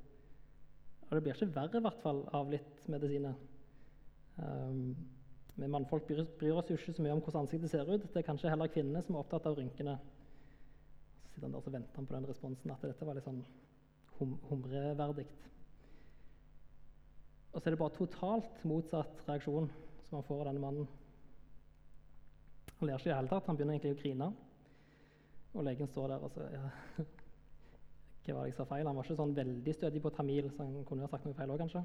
Og 1.08 1.16
det 1.16 1.22
blir 1.24 1.36
ikke 1.36 1.54
verre 1.54 1.80
i 1.80 1.84
hvert 1.86 2.00
fall 2.02 2.24
av 2.36 2.50
litt 2.52 2.88
medisiner. 2.90 3.36
Um, 4.36 4.96
men 5.54 5.70
mannfolk 5.70 6.06
bryr, 6.08 6.24
bryr 6.38 6.58
oss 6.58 6.70
jo 6.70 6.76
ikke 6.78 6.96
så 6.96 7.04
mye 7.04 7.14
om 7.14 7.22
hvordan 7.22 7.44
ansiktet 7.44 7.70
ser 7.70 7.86
ut. 7.86 8.02
Det 8.02 8.18
er 8.18 8.26
kanskje 8.26 8.50
heller 8.50 8.72
kvinnene 8.72 9.02
som 9.06 9.14
er 9.14 9.22
opptatt 9.22 9.46
av 9.46 9.58
rynkene. 9.58 9.94
Så 11.22 11.36
sitter 11.36 11.46
han 11.46 11.54
der 11.54 11.62
og 11.62 11.76
venter 11.76 12.00
han 12.00 12.08
på 12.10 12.16
den 12.16 12.28
responsen 12.30 12.74
at 12.74 12.82
dette 12.82 13.06
var 13.06 13.18
litt 13.18 13.26
sånn 13.28 13.44
hum 14.18 14.34
humreverdig. 14.50 15.26
Og 17.54 17.60
så 17.60 17.68
er 17.68 17.74
det 17.74 17.78
bare 17.78 17.94
totalt 17.94 18.64
motsatt 18.66 19.22
reaksjon 19.28 19.70
som 20.08 20.18
han 20.18 20.26
får 20.26 20.40
av 20.42 20.48
denne 20.50 20.62
mannen. 20.62 20.88
Han 22.80 22.88
ler 22.88 22.98
ikke 22.98 23.08
i 23.08 23.12
det 23.12 23.18
hele 23.20 23.30
tatt. 23.30 23.46
Han 23.46 23.58
begynner 23.58 23.76
egentlig 23.76 23.94
å 23.94 24.00
grine. 24.00 24.30
Og 25.54 25.62
legen 25.68 25.90
står 25.90 26.10
der 26.10 26.26
og 26.26 26.34
så 26.34 26.48
ja. 26.50 26.64
Hva 28.24 28.34
var 28.34 28.46
det 28.46 28.50
jeg 28.50 28.56
sa 28.56 28.66
feil? 28.66 28.88
Han 28.88 28.96
var 28.96 29.06
ikke 29.06 29.20
sånn 29.20 29.36
veldig 29.36 29.74
stødig 29.76 30.00
på 30.02 30.10
tamil, 30.16 30.48
så 30.50 30.64
han 30.64 30.86
kunne 30.88 31.04
ha 31.04 31.10
sagt 31.12 31.26
noe 31.28 31.36
feil 31.36 31.50
òg, 31.52 31.60
kanskje. 31.60 31.82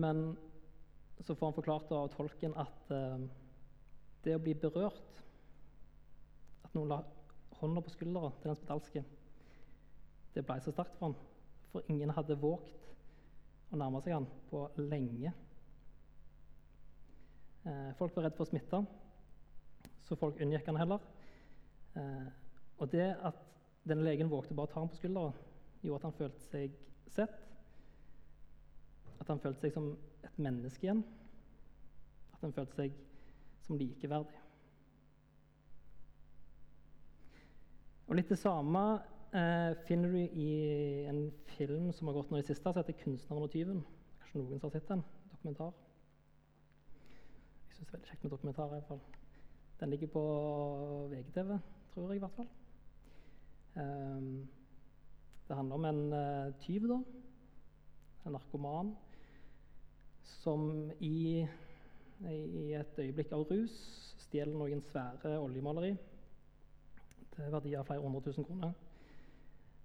Men 0.00 0.22
så 1.26 1.34
får 1.34 1.46
han 1.46 1.56
forklart 1.56 1.92
av 1.92 2.08
tolken 2.14 2.54
at 2.58 2.90
eh, 2.94 3.24
det 4.24 4.34
å 4.36 4.42
bli 4.42 4.54
berørt 4.58 5.22
At 6.66 6.74
noen 6.76 6.92
la 6.92 6.98
hånda 7.58 7.82
på 7.82 7.90
skuldra 7.90 8.30
til 8.38 8.52
den 8.52 8.58
spedalske, 8.58 9.02
det 10.34 10.44
ble 10.46 10.58
så 10.62 10.70
sterkt 10.70 10.94
for 10.98 11.08
han. 11.08 11.16
For 11.72 11.90
ingen 11.90 12.12
hadde 12.14 12.36
våget 12.38 13.72
å 13.72 13.78
nærme 13.80 13.98
seg 14.04 14.14
han 14.14 14.28
på 14.50 14.60
lenge. 14.78 15.32
Eh, 17.66 17.90
folk 17.98 18.14
var 18.14 18.28
redd 18.28 18.36
for 18.38 18.46
å 18.46 18.50
smitte 18.52 18.82
så 20.08 20.16
folk 20.16 20.40
unngikk 20.40 20.70
han 20.70 20.80
heller. 20.80 21.02
Eh, 21.96 22.28
og 22.78 22.92
det 22.92 23.10
at 23.26 23.42
denne 23.88 24.06
legen 24.06 24.30
vågte 24.30 24.56
bare 24.56 24.70
å 24.70 24.72
ta 24.72 24.80
ham 24.80 24.92
på 24.92 25.00
skuldra, 25.00 25.32
gjorde 25.82 25.98
at 25.98 26.06
han 26.08 26.16
følte 26.16 26.46
seg 26.48 26.78
sett. 27.12 27.47
At 29.20 29.28
han 29.28 29.40
følte 29.42 29.66
seg 29.66 29.74
som 29.74 29.92
et 30.24 30.38
menneske 30.38 30.86
igjen. 30.86 31.04
At 32.34 32.44
han 32.46 32.54
følte 32.56 32.82
seg 32.82 32.98
som 33.66 33.78
likeverdig. 33.78 34.44
Og 38.08 38.16
Litt 38.16 38.30
det 38.32 38.38
samme 38.40 38.82
eh, 39.36 39.74
finner 39.84 40.14
du 40.14 40.20
i 40.22 40.52
en 41.10 41.26
film 41.52 41.90
som 41.92 42.08
har 42.08 42.16
gått 42.16 42.30
nå 42.32 42.40
i 42.40 42.46
siste, 42.46 42.64
som 42.64 42.80
heter 42.80 42.96
'Kunstneren 42.96 43.44
og 43.44 43.52
tyven'. 43.52 43.84
Kanskje 44.20 44.40
noen 44.40 44.62
har 44.62 44.72
sett 44.72 44.88
den? 44.88 45.04
Dokumentar. 45.30 45.74
Jeg 47.68 47.76
syns 47.76 47.86
det 47.86 47.92
er 47.92 47.98
veldig 47.98 48.08
kjekt 48.08 48.22
med 48.24 48.30
dokumentar. 48.30 48.66
i 48.66 48.68
hvert 48.68 48.88
fall. 48.88 49.00
Den 49.80 49.90
ligger 49.90 50.06
på 50.06 50.22
VGTV, 51.10 51.58
tror 51.92 52.08
jeg 52.08 52.16
i 52.16 52.24
hvert 52.24 52.36
fall. 52.36 52.48
Um, 53.76 54.48
det 55.48 55.56
handler 55.56 55.74
om 55.74 55.84
en 55.84 56.12
uh, 56.12 56.54
tyv, 56.60 56.88
da. 56.88 56.98
En 58.26 58.32
narkoman 58.32 58.96
som 60.42 60.90
i, 61.00 61.46
i, 62.28 62.74
et 62.76 63.00
øyeblikk 63.00 63.32
av 63.36 63.46
rus 63.50 63.74
stjeler 64.26 64.54
noen 64.56 64.82
svære 64.90 65.38
oljemaleri 65.40 65.94
til 67.34 67.52
verdi 67.54 67.74
av 67.78 67.86
flere 67.88 68.04
hundre 68.04 68.22
tusen 68.26 68.46
kroner. 68.46 68.74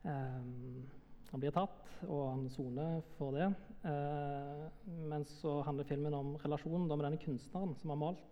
Um, 0.03 0.83
han 1.31 1.41
blir 1.41 1.53
tatt, 1.55 1.87
og 2.05 2.23
han 2.27 2.43
soner 2.53 2.99
for 3.17 3.33
det. 3.37 3.47
Uh, 3.85 4.67
men 5.09 5.25
så 5.39 5.61
handler 5.65 5.87
filmen 5.87 6.13
om 6.17 6.35
relasjonen 6.43 6.89
med 6.89 7.05
denne 7.07 7.21
kunstneren 7.21 7.75
som 7.79 7.93
har 7.93 8.01
malt 8.01 8.29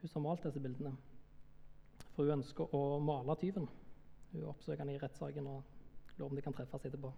hun 0.00 0.08
som 0.08 0.22
har 0.22 0.30
malt 0.30 0.46
disse 0.46 0.60
bildene. 0.64 0.94
For 2.14 2.24
hun 2.24 2.38
ønsker 2.38 2.72
å 2.76 2.98
male 3.04 3.36
tyven. 3.36 3.66
Hun 4.32 4.46
oppsøker 4.48 4.80
han 4.80 4.92
i 4.94 5.00
rettssaken 5.00 5.50
og 5.50 6.16
lurer 6.16 6.30
om 6.30 6.38
de 6.38 6.44
kan 6.46 6.56
treffes 6.56 6.86
etterpå. 6.88 7.10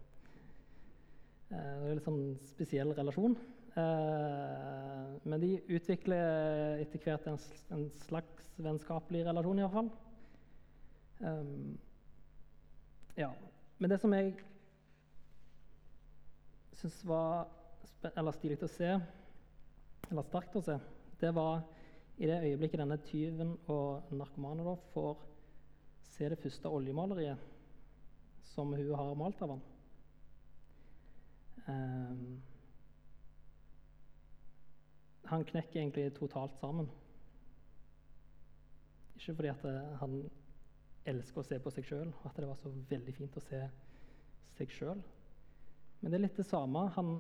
Uh, 1.53 1.55
det 1.55 1.61
er 1.61 1.91
en 1.93 2.01
litt 2.01 2.09
sånn 2.09 2.23
spesiell 2.51 2.95
relasjon. 2.99 3.37
Eh, 3.73 5.13
men 5.23 5.41
de 5.41 5.53
utvikler 5.73 6.83
etter 6.83 7.01
hvert 7.07 7.29
en, 7.31 7.39
en 7.73 7.87
slags 8.05 8.51
vennskapelig 8.61 9.25
relasjon, 9.27 9.63
iallfall. 9.63 9.91
Um, 11.23 11.79
ja. 13.17 13.31
Men 13.79 13.91
det 13.91 14.01
som 14.03 14.13
jeg 14.13 14.35
syns 16.77 17.01
var 17.07 17.49
eller 18.13 18.35
stilig 18.35 18.59
å 18.67 18.71
se, 18.71 18.91
eller 20.11 20.27
sterkt 20.27 20.59
å 20.59 20.65
se, 20.67 20.77
det 21.23 21.31
var 21.35 21.63
i 22.19 22.29
det 22.29 22.43
øyeblikket 22.43 22.83
denne 22.83 22.99
tyven 23.07 23.55
og 23.73 24.13
narkomane 24.13 24.77
får 24.93 25.23
se 26.13 26.29
det 26.29 26.41
første 26.43 26.69
oljemaleriet 26.69 27.51
som 28.53 28.75
hun 28.75 28.95
har 28.99 29.15
malt 29.17 29.41
av 29.43 29.55
ham 29.55 29.63
um, 31.67 32.43
Han 35.33 35.45
knekker 35.49 35.81
egentlig 35.81 36.11
totalt 36.13 36.59
sammen. 36.61 36.91
Ikke 39.17 39.35
fordi 39.35 39.49
at 39.49 39.63
eh, 39.65 39.93
han 40.03 40.17
elsker 41.09 41.41
å 41.41 41.47
se 41.47 41.57
på 41.63 41.71
seg 41.73 41.87
sjøl, 41.89 42.11
at 42.29 42.37
det 42.37 42.49
var 42.51 42.59
så 42.61 42.73
veldig 42.91 43.15
fint 43.17 43.39
å 43.41 43.43
se 43.43 43.61
seg 44.59 44.75
sjøl. 44.77 45.01
Men 46.03 46.13
det 46.13 46.19
er 46.19 46.25
litt 46.27 46.37
det 46.37 46.45
samme. 46.45 46.83
Han, 46.99 47.15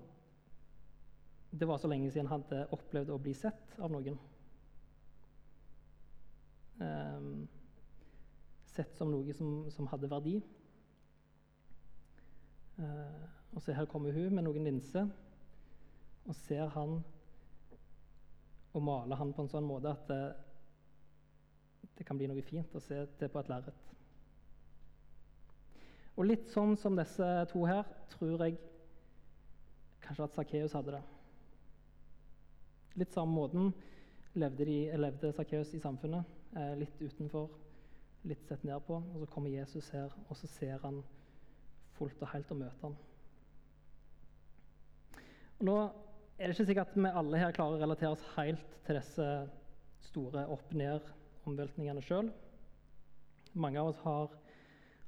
det 1.56 1.68
var 1.70 1.80
så 1.80 1.88
lenge 1.88 2.10
siden 2.10 2.28
han 2.28 2.44
hadde 2.44 2.66
opplevd 2.76 3.14
å 3.14 3.20
bli 3.22 3.32
sett 3.38 3.78
av 3.80 3.94
noen 3.94 4.20
um, 6.82 7.48
sett 8.74 8.92
som 8.98 9.08
noe 9.12 9.38
som, 9.40 9.54
som 9.72 9.88
hadde 9.88 10.10
verdi. 10.12 10.36
Uh, 12.76 13.24
og 13.56 13.64
så 13.64 13.72
her 13.76 13.88
kommer 13.88 14.12
hun 14.12 14.36
med 14.36 14.44
noen 14.44 14.68
linser 14.68 15.08
og 16.28 16.36
ser 16.44 16.68
han 16.76 17.00
og 18.72 18.82
male 18.82 19.18
han 19.18 19.32
på 19.36 19.44
en 19.44 19.52
sånn 19.52 19.68
måte 19.68 19.92
at 19.92 20.04
det, 20.08 20.20
det 21.98 22.06
kan 22.08 22.18
bli 22.18 22.28
noe 22.30 22.44
fint 22.46 22.74
å 22.76 22.82
se 22.82 23.04
det 23.20 23.28
på 23.32 23.40
et 23.40 23.50
lerret. 23.52 23.88
Og 26.16 26.28
litt 26.28 26.50
sånn 26.52 26.76
som 26.76 26.96
disse 26.96 27.28
to 27.52 27.64
her 27.68 27.86
tror 28.12 28.44
jeg 28.44 28.58
kanskje 30.04 30.26
at 30.26 30.36
Sakkeus 30.36 30.76
hadde 30.76 30.96
det. 30.98 31.02
Litt 33.00 33.14
samme 33.14 33.32
måten 33.32 33.72
levde, 34.36 34.66
de, 34.68 34.76
levde 35.00 35.32
Sakkeus 35.32 35.72
i 35.76 35.80
samfunnet. 35.80 36.28
Eh, 36.56 36.74
litt 36.82 37.00
utenfor, 37.00 37.48
litt 38.28 38.44
sett 38.48 38.64
ned 38.68 38.84
på. 38.84 38.98
Og 39.00 39.22
så 39.22 39.30
kommer 39.32 39.52
Jesus 39.54 39.88
her, 39.94 40.12
og 40.28 40.36
så 40.36 40.50
ser 40.52 40.82
han 40.84 41.00
fullt 41.96 42.20
og 42.20 42.32
helt 42.34 42.52
og 42.52 42.60
møter 42.60 42.86
han. 42.88 42.98
Og 45.60 45.68
nå 45.68 45.78
er 46.42 46.50
det 46.50 46.56
ikke 46.56 46.64
sikkert 46.66 46.88
at 46.90 46.96
vi 46.98 47.10
alle 47.20 47.38
her 47.38 47.52
klarer 47.54 47.76
å 47.76 47.80
relatere 47.84 48.16
oss 48.16 48.22
helt 48.34 48.72
til 48.82 48.96
disse 48.98 49.26
store 50.08 50.42
opp-ned-omveltningene 50.50 52.02
sjøl. 52.02 52.32
Mange 53.62 53.78
av 53.78 53.92
oss 53.92 54.00
har, 54.02 54.32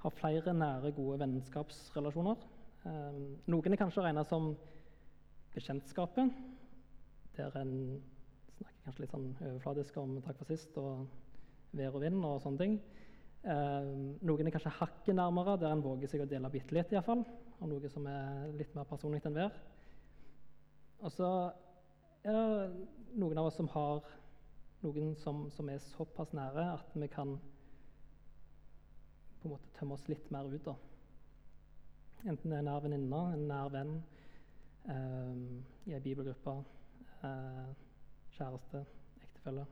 har, 0.05 0.15
flere 0.15 0.55
nære, 0.55 0.93
gode 0.95 1.19
vennskapsrelasjoner. 1.25 2.47
Eh, 2.87 3.19
noen 3.51 3.75
er 3.75 3.83
kanskje 3.83 4.07
regna 4.07 4.23
som 4.31 4.53
bekjentskapet, 5.57 6.39
der 7.35 7.59
en 7.59 7.75
snakker 8.55 8.87
kanskje 8.87 9.03
litt 9.03 9.17
sånn 9.17 9.29
overfladisk 9.41 9.99
om 9.99 10.17
takk 10.23 10.39
for 10.39 10.55
sist 10.55 10.79
og 10.79 11.09
vær 11.75 11.99
og 11.99 12.07
vind 12.07 12.23
og 12.23 12.39
sånne 12.47 12.63
ting. 12.63 12.81
Eh, 13.43 13.93
noen 14.23 14.47
er 14.47 14.55
kanskje 14.55 14.79
hakket 14.79 15.19
nærmere, 15.19 15.59
der 15.59 15.75
en 15.75 15.83
våger 15.83 16.15
seg 16.15 16.23
å 16.23 16.31
dele 16.31 16.55
bitte 16.55 16.79
litt, 16.79 16.95
iallfall. 16.95 17.27
Om 17.59 17.75
noe 17.75 17.91
som 17.91 18.07
er 18.07 18.53
litt 18.55 18.79
mer 18.79 18.87
personlig 18.87 19.27
enn 19.27 19.43
hver. 19.43 19.65
Og 21.05 21.13
så 21.13 21.31
er 22.25 22.33
det 22.33 22.87
noen 23.21 23.39
av 23.39 23.51
oss 23.51 23.59
som 23.61 23.69
har 23.75 24.07
noen 24.85 25.13
som, 25.21 25.45
som, 25.53 25.69
er 25.69 25.83
såpass 25.93 26.33
nære 26.37 26.65
at 26.79 26.97
vi 26.97 27.09
kan 27.13 27.35
på 29.41 29.49
en 29.49 29.53
måte 29.53 29.73
tømme 29.77 29.99
oss 29.99 30.07
litt 30.09 30.31
mer 30.33 30.49
ut. 30.49 30.65
da. 30.65 30.75
Enten 32.25 32.51
det 32.51 32.57
er 32.57 32.63
en 32.63 32.71
nær 32.71 32.85
venninne, 32.85 33.21
en 33.35 33.45
nær 33.51 33.69
venn, 33.73 33.95
eh, 34.89 35.43
i 35.91 35.93
ei 35.93 36.01
bibelgruppe, 36.01 36.57
eh, 37.29 37.75
kjæreste, 38.39 38.85
ektefelle. 39.27 39.67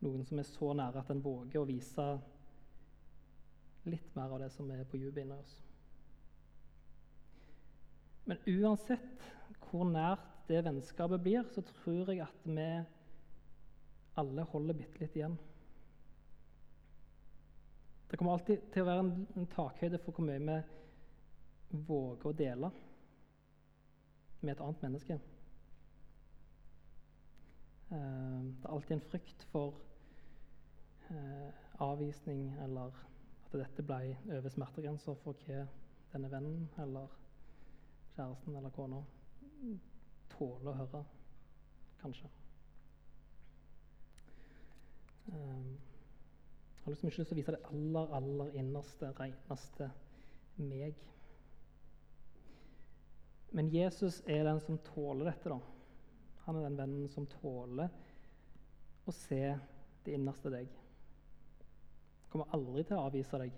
Noen 0.00 0.24
som 0.24 0.40
er 0.40 0.48
så 0.48 0.72
nære 0.72 1.04
at 1.04 1.12
en 1.12 1.24
våger 1.24 1.60
å 1.60 1.68
vise 1.68 2.08
litt 3.84 4.16
mer 4.16 4.32
av 4.32 4.40
det 4.40 4.50
som 4.56 4.70
er 4.72 4.88
på 4.88 4.96
dypet 4.96 5.26
inni 5.26 5.36
oss. 5.36 5.58
Men 8.24 8.40
uansett 8.48 9.28
hvor 9.62 9.86
nært 9.88 10.30
det 10.48 10.64
vennskapet 10.64 11.22
blir, 11.24 11.46
så 11.54 11.62
tror 11.64 12.12
jeg 12.12 12.22
at 12.24 12.46
vi 12.46 12.68
alle 14.20 14.46
holder 14.52 14.76
bitte 14.78 15.00
litt 15.00 15.16
igjen. 15.18 15.36
Det 18.10 18.18
kommer 18.18 18.36
alltid 18.36 18.66
til 18.72 18.84
å 18.84 18.88
være 18.88 19.04
en, 19.04 19.46
takhøyde 19.50 19.98
for 20.04 20.14
hvor 20.14 20.26
mye 20.28 20.58
vi 21.72 21.80
våger 21.88 22.28
å 22.30 22.36
dele 22.38 22.70
med 24.44 24.52
et 24.52 24.62
annet 24.62 24.84
menneske. 24.84 25.16
Uh, 27.90 28.52
det 28.52 28.68
er 28.68 28.70
alltid 28.76 28.96
en 28.98 29.08
frykt 29.08 29.42
for 29.50 29.80
uh, 31.08 31.50
avvisning 31.82 32.46
eller 32.62 32.94
at 33.48 33.58
dette 33.64 33.84
ble 33.86 34.14
over 34.36 34.52
smertegrensa 34.52 35.16
for 35.24 35.42
hva 35.46 35.64
denne 36.14 36.30
vennen 36.30 36.68
eller 36.84 37.10
kjæresten 38.14 38.56
eller 38.56 38.74
kona 38.74 39.02
tåler 40.34 40.70
å 40.72 40.78
høre, 40.82 41.02
kanskje. 42.02 42.30
Um, 45.32 45.74
jeg 46.74 46.84
har 46.84 46.92
liksom 46.92 47.08
ikke 47.08 47.22
lyst 47.22 47.30
til 47.32 47.36
å 47.36 47.40
vise 47.40 47.54
det 47.54 47.62
aller, 47.70 48.10
aller 48.18 48.56
innerste, 48.60 49.12
reneste 49.16 49.88
meg. 50.60 50.98
Men 53.54 53.70
Jesus 53.72 54.20
er 54.26 54.44
den 54.44 54.60
som 54.60 54.80
tåler 54.90 55.30
dette. 55.30 55.48
da. 55.48 55.60
Han 56.44 56.58
er 56.58 56.66
den 56.66 56.78
vennen 56.78 57.08
som 57.08 57.26
tåler 57.38 57.88
å 59.08 59.14
se 59.16 59.40
det 60.04 60.16
innerste 60.16 60.52
deg. 60.52 60.68
Kommer 62.28 62.52
aldri 62.52 62.84
til 62.84 62.98
å 62.98 63.06
avvise 63.06 63.40
deg, 63.40 63.54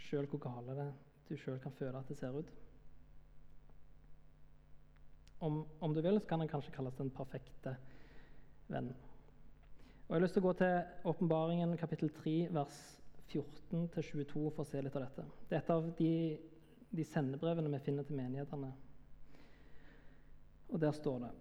sjøl 0.00 0.26
hvor 0.32 0.42
gale 0.42 0.76
det 0.78 0.90
du 1.28 1.36
sjøl 1.40 1.60
kan 1.62 1.72
føle 1.76 2.00
at 2.00 2.08
det 2.10 2.18
ser 2.18 2.34
ut. 2.36 2.50
Om, 5.44 5.64
om, 5.84 5.94
du 5.94 6.00
vil, 6.00 6.20
så 6.20 6.28
kan 6.28 6.40
den 6.40 6.48
kanskje 6.48 6.72
kalles 6.72 6.96
den 6.96 7.10
perfekte 7.12 7.74
venn. 8.72 8.94
Og 10.06 10.14
Jeg 10.14 10.16
har 10.16 10.22
lyst 10.24 10.36
til 10.38 10.44
å 10.44 10.46
gå 10.46 10.54
til 10.56 11.10
åpenbaringen 11.10 11.76
kapittel 11.80 12.12
3, 12.16 12.32
vers 12.54 12.78
14-22 13.28 14.48
for 14.54 14.64
å 14.64 14.68
se 14.68 14.80
litt 14.80 14.96
av 14.96 15.04
dette. 15.04 15.26
Det 15.50 15.58
er 15.58 15.62
et 15.62 15.72
av 15.74 15.90
de, 15.98 16.10
de 16.96 17.06
sendebrevene 17.08 17.72
vi 17.76 17.82
finner 17.84 18.08
til 18.08 18.16
menighetene. 18.16 18.72
Og 20.72 20.80
Der 20.80 20.96
står 20.96 21.26
det 21.26 21.32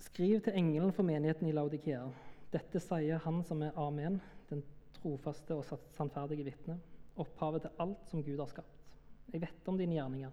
Skriv 0.00 0.38
til 0.40 0.56
engelen 0.56 0.94
for 0.96 1.04
menigheten 1.04 1.50
i 1.50 1.52
Laudikea. 1.52 2.06
Dette 2.54 2.80
sier 2.80 3.20
han 3.26 3.42
som 3.44 3.66
er 3.66 3.76
Amen, 3.78 4.22
den 4.48 4.62
trofaste 4.96 5.58
og 5.58 5.66
sannferdige 5.96 6.46
vitne, 6.46 6.78
opphavet 7.20 7.66
til 7.66 7.82
alt 7.82 8.14
som 8.14 8.22
Gud 8.24 8.38
har 8.40 8.48
skapt. 8.48 8.78
Jeg 9.30 9.42
vet 9.42 9.68
om 9.68 9.76
dine 9.76 9.98
gjerninger. 9.98 10.32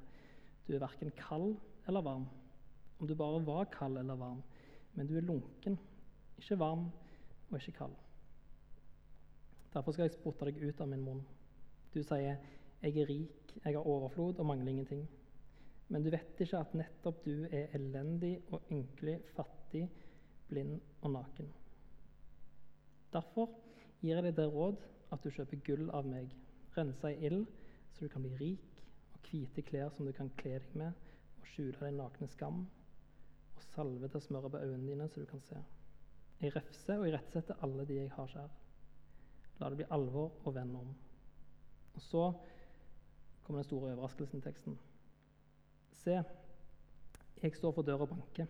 Du 0.68 0.76
er 0.76 0.86
verken 0.86 1.12
kald 1.18 1.58
eller 1.88 2.06
varm 2.06 2.30
om 3.00 3.08
du 3.08 3.16
bare 3.16 3.46
var 3.46 3.66
kald 3.72 3.98
eller 3.98 4.16
varm, 4.16 4.44
men 4.94 5.08
du 5.08 5.18
er 5.18 5.26
lunken, 5.26 5.78
ikke 6.38 6.60
varm 6.60 6.90
og 7.50 7.60
ikke 7.60 7.78
kald. 7.78 7.96
Derfor 9.74 9.92
skal 9.92 10.08
jeg 10.08 10.16
spotte 10.16 10.48
deg 10.48 10.64
ut 10.64 10.82
av 10.82 10.90
min 10.90 11.04
munn. 11.06 11.26
Du 11.94 12.04
sier, 12.04 12.38
'Jeg 12.82 12.98
er 12.98 13.10
rik, 13.10 13.60
jeg 13.66 13.74
har 13.74 13.88
overflod 13.88 14.40
og 14.40 14.46
mangler 14.46 14.72
ingenting.' 14.72 15.08
Men 15.90 16.04
du 16.04 16.10
vet 16.10 16.40
ikke 16.40 16.58
at 16.58 16.74
nettopp 16.74 17.26
du 17.26 17.44
er 17.52 17.68
elendig 17.74 18.42
og 18.52 18.62
ynkelig, 18.72 19.22
fattig, 19.36 19.90
blind 20.48 20.82
og 21.02 21.12
naken. 21.12 21.54
Derfor 23.14 23.50
gir 24.02 24.16
jeg 24.16 24.24
deg 24.24 24.36
det 24.36 24.54
råd 24.54 24.82
at 25.12 25.24
du 25.24 25.30
kjøper 25.30 25.62
gull 25.64 25.90
av 25.90 26.06
meg, 26.06 26.34
rensa 26.78 27.08
i 27.08 27.26
ild, 27.26 27.46
så 27.94 28.06
du 28.06 28.08
kan 28.08 28.22
bli 28.22 28.36
rik, 28.42 28.84
og 29.14 29.20
hvite 29.30 29.62
klær 29.62 29.90
som 29.90 30.06
du 30.06 30.12
kan 30.12 30.30
kle 30.38 30.60
deg 30.60 30.76
med, 30.76 30.92
og 31.40 31.48
skjule 31.48 31.80
din 31.80 31.98
nakne 31.98 32.28
skam, 32.28 32.66
salve 33.78 34.10
til 34.10 34.20
å 34.20 34.26
smøre 34.26 34.52
på 34.52 34.62
øynene 34.64 34.90
dine, 34.90 35.08
så 35.10 35.22
du 35.22 35.30
kan 35.30 35.42
se. 35.46 35.60
Jeg 36.42 36.54
refser 36.56 37.00
og 37.02 37.08
irettsetter 37.10 37.64
alle 37.66 37.86
de 37.90 38.02
jeg 38.02 38.14
har 38.14 38.30
kjær. 38.32 38.54
La 39.58 39.70
det 39.70 39.80
bli 39.80 39.90
alvor 39.94 40.36
og 40.44 40.54
vend 40.54 40.76
om. 40.78 40.94
Og 41.98 42.04
så 42.06 42.26
kommer 43.44 43.62
den 43.62 43.70
store 43.70 43.94
overraskelsen 43.94 44.42
i 44.42 44.46
teksten. 44.46 44.78
Se, 46.04 46.20
jeg 47.42 47.56
står 47.58 47.74
for 47.74 47.86
døra 47.86 48.06
og 48.06 48.14
banker. 48.14 48.50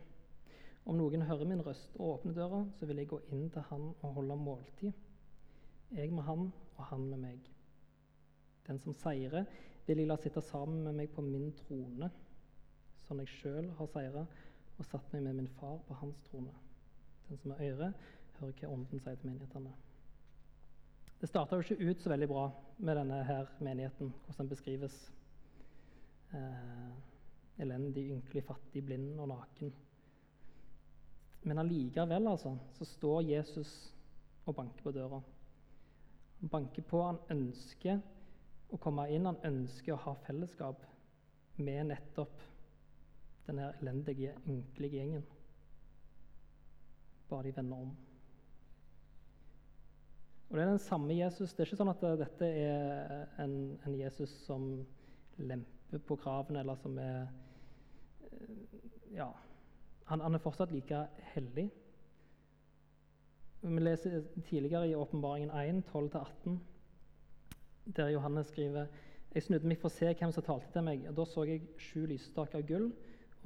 Om 0.87 0.99
noen 0.99 1.23
hører 1.27 1.47
min 1.47 1.63
røst 1.63 1.95
og 1.99 2.17
åpner 2.17 2.35
døra, 2.35 2.63
så 2.79 2.87
vil 2.87 3.01
jeg 3.01 3.11
gå 3.11 3.21
inn 3.35 3.49
til 3.51 3.63
han 3.69 3.89
og 3.91 4.13
holde 4.19 4.39
måltid. 4.39 4.91
Jeg 5.95 6.11
med 6.11 6.27
han 6.27 6.49
og 6.75 6.83
han 6.91 7.07
med 7.07 7.23
meg. 7.23 7.49
Den 8.67 8.79
som 8.83 8.95
seirer, 8.95 9.47
vil 9.87 10.01
jeg 10.01 10.07
la 10.09 10.17
sitte 10.19 10.43
sammen 10.43 10.83
med 10.83 10.95
meg 10.99 11.11
på 11.15 11.23
min 11.23 11.53
trone, 11.55 12.09
sånn 13.07 13.23
jeg 13.23 13.31
sjøl 13.37 13.69
har 13.77 13.87
seira 13.93 14.25
og 14.77 14.85
satt 14.85 15.13
meg 15.13 15.25
med 15.25 15.39
min 15.39 15.51
far 15.57 15.79
på 15.87 15.97
hans 16.01 16.21
trone. 16.29 16.53
Den 17.27 17.41
som 17.41 17.51
har 17.51 17.65
øre, 17.65 17.91
hører 18.39 18.57
hva 18.59 18.71
Ånden 18.71 19.01
sier 19.01 19.17
til 19.17 19.31
menighetene. 19.31 19.73
Det 21.17 21.29
starta 21.29 21.57
jo 21.57 21.65
ikke 21.65 21.89
ut 21.89 22.01
så 22.03 22.11
veldig 22.13 22.27
bra 22.29 22.43
med 22.77 22.99
denne 22.99 23.23
her 23.25 23.49
menigheten, 23.59 24.11
hvordan 24.25 24.45
den 24.45 24.51
beskrives. 24.51 24.97
Eh, 26.37 26.91
elendig, 27.57 28.03
ynkelig, 28.13 28.43
fattig, 28.45 28.83
blind 28.85 29.19
og 29.19 29.31
naken. 29.31 29.73
Men 31.47 31.63
allikevel 31.63 32.27
altså, 32.27 32.53
så 32.77 32.85
står 32.85 33.21
Jesus 33.31 33.71
og 34.45 34.55
banker 34.55 34.83
på 34.83 34.93
døra. 34.93 35.21
Han 36.39 36.49
banker 36.53 36.85
på, 36.85 37.01
han 37.01 37.19
ønsker 37.33 37.97
å 38.69 38.77
komme 38.77 39.07
inn, 39.09 39.25
han 39.25 39.41
ønsker 39.47 39.95
å 39.95 40.01
ha 40.03 40.13
fellesskap 40.27 40.83
med 41.57 41.89
nettopp 41.89 42.43
denne 43.47 43.71
elendige, 43.81 44.33
ynkelige 44.47 44.99
gjengen. 44.99 45.23
Bare 47.29 47.43
de 47.43 47.55
vender 47.55 47.77
om. 47.77 47.95
Og 50.49 50.57
Det 50.57 50.63
er 50.63 50.69
den 50.69 50.79
samme 50.79 51.15
Jesus. 51.15 51.53
Det 51.53 51.60
er 51.60 51.67
ikke 51.67 51.79
sånn 51.81 51.91
at 51.91 52.05
dette 52.19 52.47
er 52.47 53.25
en, 53.43 53.57
en 53.86 53.97
Jesus 53.99 54.31
som 54.45 54.69
lemper 55.38 55.99
på 56.07 56.15
kravene, 56.15 56.63
eller 56.63 56.79
som 56.79 56.97
er 56.99 57.27
Ja. 59.15 59.31
Han, 60.07 60.21
han 60.21 60.36
er 60.36 60.39
fortsatt 60.39 60.71
like 60.71 61.01
hellig. 61.33 61.67
Vi 63.62 63.81
leser 63.81 64.23
tidligere 64.47 64.88
i 64.88 64.95
Åpenbaringen 64.95 65.51
1, 65.51 65.83
12-18, 65.91 66.57
der 67.97 68.10
Johannes 68.10 68.47
skriver 68.47 68.88
Jeg 69.33 69.43
snudde 69.43 69.67
meg 69.67 69.81
for 69.81 69.89
å 69.89 69.95
se 69.97 70.13
hvem 70.13 70.31
som 70.31 70.43
talte 70.45 70.71
til 70.71 70.86
meg, 70.86 71.03
og 71.10 71.17
da 71.17 71.25
så 71.27 71.43
jeg 71.43 71.65
sju 71.81 72.05
lysstaker 72.07 72.62
av 72.62 72.67
gull 72.69 72.88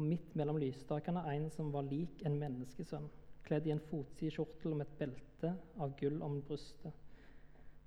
og 0.02 0.08
midt 0.10 0.34
mellom 0.40 0.58
lysstakene 0.62 1.22
en 1.30 1.50
som 1.54 1.70
var 1.74 1.86
lik 1.86 2.24
en 2.26 2.40
menneskesønn, 2.42 3.06
kledd 3.46 3.68
i 3.68 3.74
en 3.76 3.84
fotsidekjortel 3.92 4.74
med 4.74 4.88
et 4.88 4.98
belte 5.02 5.52
av 5.78 5.94
gull 6.00 6.18
om 6.26 6.40
brystet. 6.48 6.96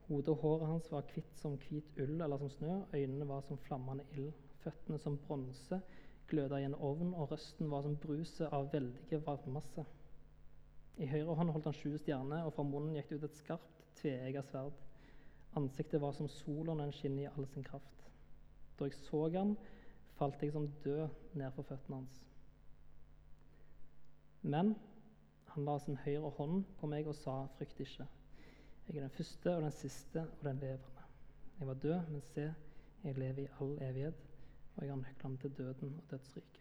Hodet 0.07 0.35
og 0.35 0.42
håret 0.44 0.68
hans 0.68 0.90
var 0.92 1.07
hvitt 1.11 1.38
som 1.40 1.57
hvit 1.64 1.98
ull 2.05 2.20
eller 2.20 2.38
som 2.38 2.53
snø, 2.53 2.79
øynene 2.92 3.27
var 3.29 3.42
som 3.48 3.59
flammende 3.66 4.05
ild, 4.12 4.33
føttene 4.62 5.00
som 5.00 5.18
bronse, 5.27 5.81
gløda 6.31 6.61
i 6.61 6.68
en 6.68 6.77
ovn, 6.77 7.14
og 7.14 7.33
røsten 7.33 7.70
var 7.72 7.83
som 7.83 7.96
bruset 8.00 8.53
av 8.53 8.70
veldige 8.72 9.20
varmmasse. 9.27 9.85
I 11.03 11.09
høyre 11.11 11.35
hånd 11.35 11.50
holdt 11.50 11.70
han 11.70 11.79
sju 11.81 11.96
stjerner, 11.98 12.44
og 12.46 12.55
fra 12.55 12.66
munnen 12.68 12.94
gikk 12.98 13.11
det 13.11 13.22
ut 13.22 13.31
et 13.31 13.40
skarpt, 13.40 13.87
tveegget 13.98 14.53
sverd. 14.53 14.77
Ansiktet 15.59 16.03
var 16.03 16.14
som 16.14 16.29
sola 16.31 16.74
når 16.74 16.85
den 16.85 16.96
skinner 16.98 17.27
i 17.27 17.33
all 17.33 17.48
sin 17.50 17.66
kraft. 17.66 18.07
Da 18.79 18.87
jeg 18.87 18.98
så 19.07 19.24
han, 19.35 19.57
falt 20.18 20.42
jeg 20.42 20.53
som 20.53 20.68
død 20.85 21.09
ned 21.35 21.50
for 21.57 21.62
føttene 21.62 21.96
hans. 21.96 22.20
Men 24.42 24.74
han 25.55 25.64
la 25.64 25.79
sin 25.79 25.96
høyre 26.05 26.31
hånd 26.37 26.64
på 26.79 26.90
meg 26.90 27.09
og 27.09 27.16
sa, 27.16 27.44
frykt 27.59 27.81
ikke. 27.81 28.07
Jeg 28.88 28.96
er 28.96 29.07
den 29.07 29.16
første 29.16 29.55
og 29.57 29.62
den 29.62 29.72
siste 29.72 30.27
og 30.27 30.44
den 30.44 30.61
levende. 30.61 31.05
Jeg 31.59 31.66
var 31.66 31.74
død, 31.74 32.11
men 32.11 32.22
se, 32.35 32.55
jeg 33.05 33.18
lever 33.18 33.44
i 33.44 33.53
all 33.61 33.79
evighet, 33.83 34.27
og 34.77 34.85
jeg 34.85 34.92
har 34.92 35.00
nøklene 35.00 35.38
til 35.38 35.55
døden 35.59 35.94
og 35.96 36.11
dødsriket. 36.11 36.61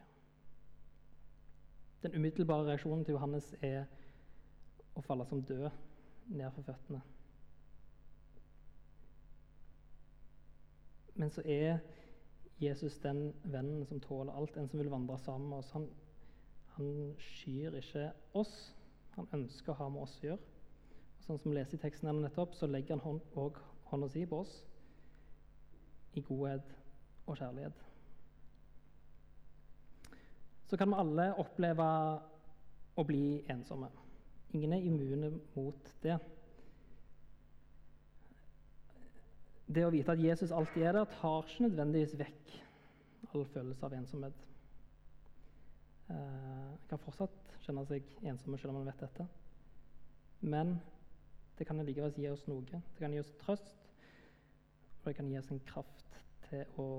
Den 2.03 2.15
umiddelbare 2.15 2.67
reaksjonen 2.67 3.05
til 3.05 3.15
Johannes 3.15 3.55
er 3.61 3.85
å 4.95 5.01
falle 5.01 5.25
som 5.25 5.41
død 5.43 5.69
ned 6.27 6.51
for 6.51 6.67
føttene. 6.67 7.01
Men 11.15 11.29
så 11.29 11.41
er 11.45 11.77
Jesus 12.61 12.99
den 13.03 13.33
vennen 13.43 13.85
som 13.85 13.99
tåler 13.99 14.33
alt, 14.33 14.57
en 14.57 14.69
som 14.69 14.79
vil 14.79 14.91
vandre 14.91 15.17
sammen 15.19 15.49
med 15.49 15.57
oss. 15.57 15.71
Han, 15.71 15.87
han 16.77 17.15
skyr 17.19 17.77
ikke 17.79 18.11
oss, 18.39 18.53
han 19.15 19.29
ønsker 19.33 19.73
å 19.73 19.79
ha 19.81 19.89
med 19.93 20.05
oss 20.05 20.17
å 20.21 20.27
gjøre. 20.27 20.51
Og 21.17 21.25
sånn 21.27 21.39
som 21.39 21.51
vi 21.51 21.57
leser 21.57 21.77
i 21.77 21.83
teksten 21.83 22.09
her 22.09 22.19
nettopp, 22.19 22.55
så 22.57 22.69
legger 22.69 22.97
han 22.97 23.05
hånd, 23.05 23.25
og 23.39 23.59
hånda 23.91 24.09
si 24.11 24.25
på 24.27 24.43
oss 24.43 24.53
i 26.13 26.21
godhet 26.21 26.69
og 27.25 27.37
kjærlighet. 27.39 27.83
Så 30.69 30.77
kan 30.77 30.89
vi 30.89 30.99
alle 30.99 31.27
oppleve 31.41 31.87
å 32.97 33.05
bli 33.07 33.43
ensomme. 33.49 33.89
Ingen 34.53 34.73
er 34.73 34.85
immune 34.85 35.31
mot 35.55 35.89
det. 36.03 36.19
Det 39.65 39.85
å 39.85 39.91
vite 39.93 40.11
at 40.11 40.21
Jesus 40.21 40.51
alltid 40.51 40.83
er 40.83 40.97
der, 40.97 41.11
tar 41.19 41.45
ikke 41.47 41.67
nødvendigvis 41.67 42.17
vekk 42.19 42.55
all 43.33 43.45
følelse 43.53 43.85
av 43.87 43.95
ensomhet. 43.97 44.41
En 46.11 46.17
eh, 46.17 46.73
kan 46.89 47.01
fortsatt 47.01 47.55
kjenne 47.63 47.85
seg 47.87 48.09
ensomme 48.27 48.59
selv 48.59 48.73
om 48.73 48.81
man 48.81 48.89
vet 48.91 49.05
dette. 49.05 49.27
Men 50.43 50.75
det 51.57 51.67
kan 51.67 51.79
likevel 51.79 52.13
gi 52.17 52.27
oss 52.29 52.43
noe. 52.49 52.65
Det 52.67 52.99
kan 52.99 53.13
gi 53.15 53.21
oss 53.21 53.31
trøst, 53.41 53.87
og 55.01 55.07
det 55.07 55.15
kan 55.17 55.29
gi 55.31 55.39
oss 55.39 55.51
en 55.53 55.63
kraft 55.69 56.19
til 56.49 56.81
å 56.81 56.89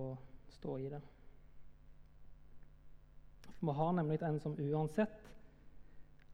stå 0.56 0.78
i 0.80 0.88
det. 0.92 1.02
For 3.58 3.68
vi 3.68 3.76
har 3.78 3.94
nemlig 3.96 4.20
en 4.22 4.40
som 4.40 4.56
uansett 4.60 5.30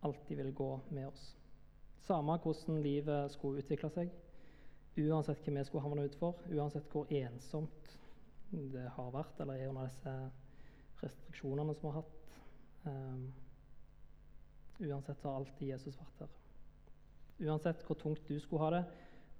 alltid 0.06 0.40
vil 0.40 0.54
gå 0.56 0.70
med 0.94 1.10
oss. 1.10 1.26
Samme 2.06 2.38
hvordan 2.42 2.80
livet 2.82 3.34
skulle 3.34 3.62
utvikle 3.62 3.90
seg, 3.92 4.12
uansett 5.00 5.42
hva 5.44 5.54
vi 5.54 5.64
skulle 5.64 5.84
havne 5.84 6.06
utfor, 6.08 6.38
uansett 6.50 6.88
hvor 6.92 7.10
ensomt 7.14 7.96
det 8.50 8.88
har 8.96 9.12
vært 9.14 9.40
eller 9.40 9.60
er 9.60 9.70
under 9.70 9.86
disse 9.86 10.14
restriksjonene 11.00 11.74
som 11.74 11.86
vi 11.86 11.92
har 11.92 12.02
hatt. 12.02 12.16
Um, 12.84 13.26
uansett 14.80 15.22
har 15.22 15.36
alltid 15.38 15.68
Jesus 15.68 15.98
vært 16.00 16.24
der. 16.24 16.34
Uansett 17.46 17.84
hvor 17.86 17.98
tungt 18.00 18.26
du 18.28 18.40
skulle 18.40 18.64
ha 18.64 18.72
det 18.74 18.84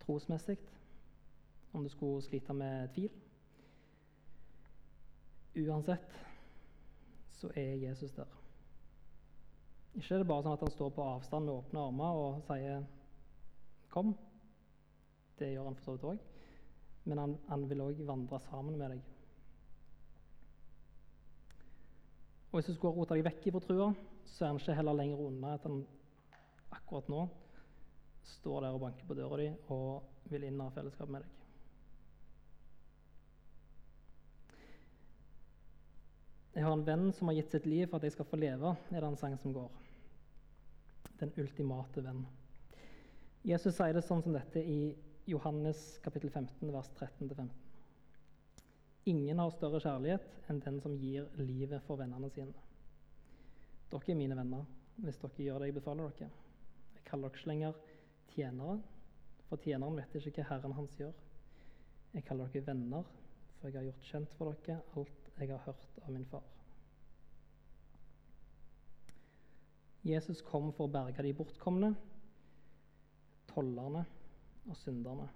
trosmessig, 0.05 0.57
om 1.73 1.83
du 1.85 1.91
skulle 1.93 2.23
slite 2.23 2.55
med 2.57 2.89
tvil 2.95 3.13
Uansett 5.61 6.13
så 7.35 7.51
er 7.59 7.75
Jesus 7.75 8.13
der. 8.15 8.29
Ikke 9.95 10.15
er 10.15 10.23
det 10.23 10.29
bare 10.31 10.45
sånn 10.45 10.55
at 10.55 10.63
han 10.63 10.71
står 10.71 10.93
på 10.95 11.03
avstand 11.03 11.49
med 11.49 11.57
åpne 11.57 11.87
armer 11.89 12.19
og 12.21 12.43
sier 12.47 12.85
'kom'. 13.91 14.15
Det 15.41 15.49
gjør 15.55 15.71
han 15.71 15.79
for 15.79 15.87
så 15.87 15.97
vidt 15.97 16.09
òg. 16.11 16.29
Men 17.09 17.23
han, 17.23 17.35
han 17.49 17.65
vil 17.71 17.83
òg 17.87 18.05
vandre 18.05 18.41
sammen 18.45 18.77
med 18.77 18.93
deg. 18.93 19.03
Og 22.51 22.59
Hvis 22.59 22.69
du 22.69 22.75
skulle 22.75 22.97
rote 22.99 23.17
deg 23.17 23.25
vekk 23.25 23.51
fra 23.55 23.63
trua, 23.65 23.91
så 24.27 24.45
er 24.45 24.51
han 24.51 24.61
ikke 24.61 24.77
heller 24.77 24.99
lenger 24.99 25.23
unna 25.23 25.55
at 25.57 25.67
han 25.69 25.85
akkurat 26.75 27.09
nå 27.11 27.25
står 28.31 28.65
der 28.65 28.77
og 28.77 28.83
banker 28.85 29.07
på 29.07 29.17
døra 29.19 29.39
di 29.41 29.47
og 29.75 30.31
vil 30.31 30.45
inn 30.47 30.61
av 30.63 30.75
fellesskap 30.75 31.11
med 31.11 31.25
deg. 31.25 31.37
Jeg 36.55 36.67
har 36.67 36.75
en 36.75 36.85
venn 36.85 37.13
som 37.15 37.31
har 37.31 37.39
gitt 37.39 37.55
sitt 37.55 37.67
liv 37.71 37.87
for 37.87 37.97
at 38.01 38.09
jeg 38.09 38.17
skal 38.17 38.27
få 38.29 38.39
leve, 38.41 38.75
er 38.91 38.99
det 38.99 39.09
en 39.09 39.19
sang 39.19 39.37
som 39.39 39.55
går. 39.55 39.71
Den 41.23 41.33
ultimate 41.39 42.03
venn. 42.05 42.25
Jesus 43.47 43.79
sier 43.79 43.95
det 43.97 44.03
sånn 44.05 44.21
som 44.25 44.35
dette 44.35 44.61
i 44.61 44.91
Johannes 45.31 45.99
kapittel 46.03 46.31
15, 46.31 46.73
vers 46.73 46.91
13-15. 46.99 47.49
Ingen 49.05 49.39
har 49.39 49.53
større 49.55 49.79
kjærlighet 49.79 50.27
enn 50.51 50.59
den 50.65 50.81
som 50.83 50.97
gir 50.99 51.29
livet 51.39 51.85
for 51.87 52.01
vennene 52.01 52.31
sine. 52.35 52.65
Dere 53.93 54.11
er 54.11 54.19
mine 54.19 54.39
venner 54.39 54.67
hvis 54.99 55.21
dere 55.23 55.47
gjør 55.47 55.63
det 55.63 55.71
jeg 55.71 55.77
befaler 55.79 56.11
dere. 56.19 56.31
Jeg 56.97 57.07
kaller 57.07 57.31
dere 57.31 57.39
ikke 57.39 57.53
lenger 57.53 57.79
tjenere, 58.35 58.77
for 59.47 59.63
tjeneren 59.63 60.03
vet 60.03 60.19
ikke 60.19 60.43
hva 60.43 60.51
Herren 60.51 60.77
hans 60.81 60.99
gjør. 60.99 61.15
Jeg 62.17 62.27
kaller 62.27 62.51
dere 62.51 62.67
venner, 62.67 63.07
for 63.61 63.71
jeg 63.71 63.79
har 63.79 63.87
gjort 63.87 64.11
kjent 64.11 64.39
for 64.39 64.63
dere 64.67 64.83
alt 64.99 65.35
jeg 65.39 65.55
har 65.55 65.67
hørt 65.69 66.01
av 66.03 66.15
min 66.17 66.27
far. 66.27 66.47
Jesus 70.03 70.43
kom 70.43 70.73
for 70.75 70.89
å 70.89 70.93
berge 70.99 71.23
de 71.23 71.37
bortkomne, 71.39 71.95
tollerne 73.55 74.09
og 74.69 74.77
synderne. 74.77 75.29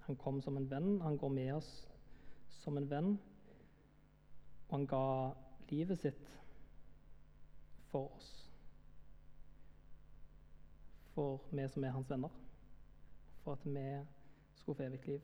Han 0.00 0.16
kom 0.16 0.42
som 0.42 0.56
en 0.56 0.70
venn, 0.70 1.00
han 1.00 1.16
går 1.16 1.28
med 1.28 1.52
oss 1.54 1.70
som 2.62 2.76
en 2.76 2.90
venn, 2.90 3.12
og 4.68 4.76
han 4.76 4.86
ga 4.86 5.04
livet 5.70 6.00
sitt 6.02 6.30
for 7.90 8.10
oss. 8.16 8.30
For 11.14 11.40
vi 11.52 11.68
som 11.68 11.84
er 11.84 11.94
hans 11.94 12.10
venner. 12.10 12.32
For 13.44 13.52
at 13.52 13.66
vi 13.66 13.86
skulle 14.54 14.76
få 14.76 14.82
evig 14.82 15.06
liv. 15.06 15.20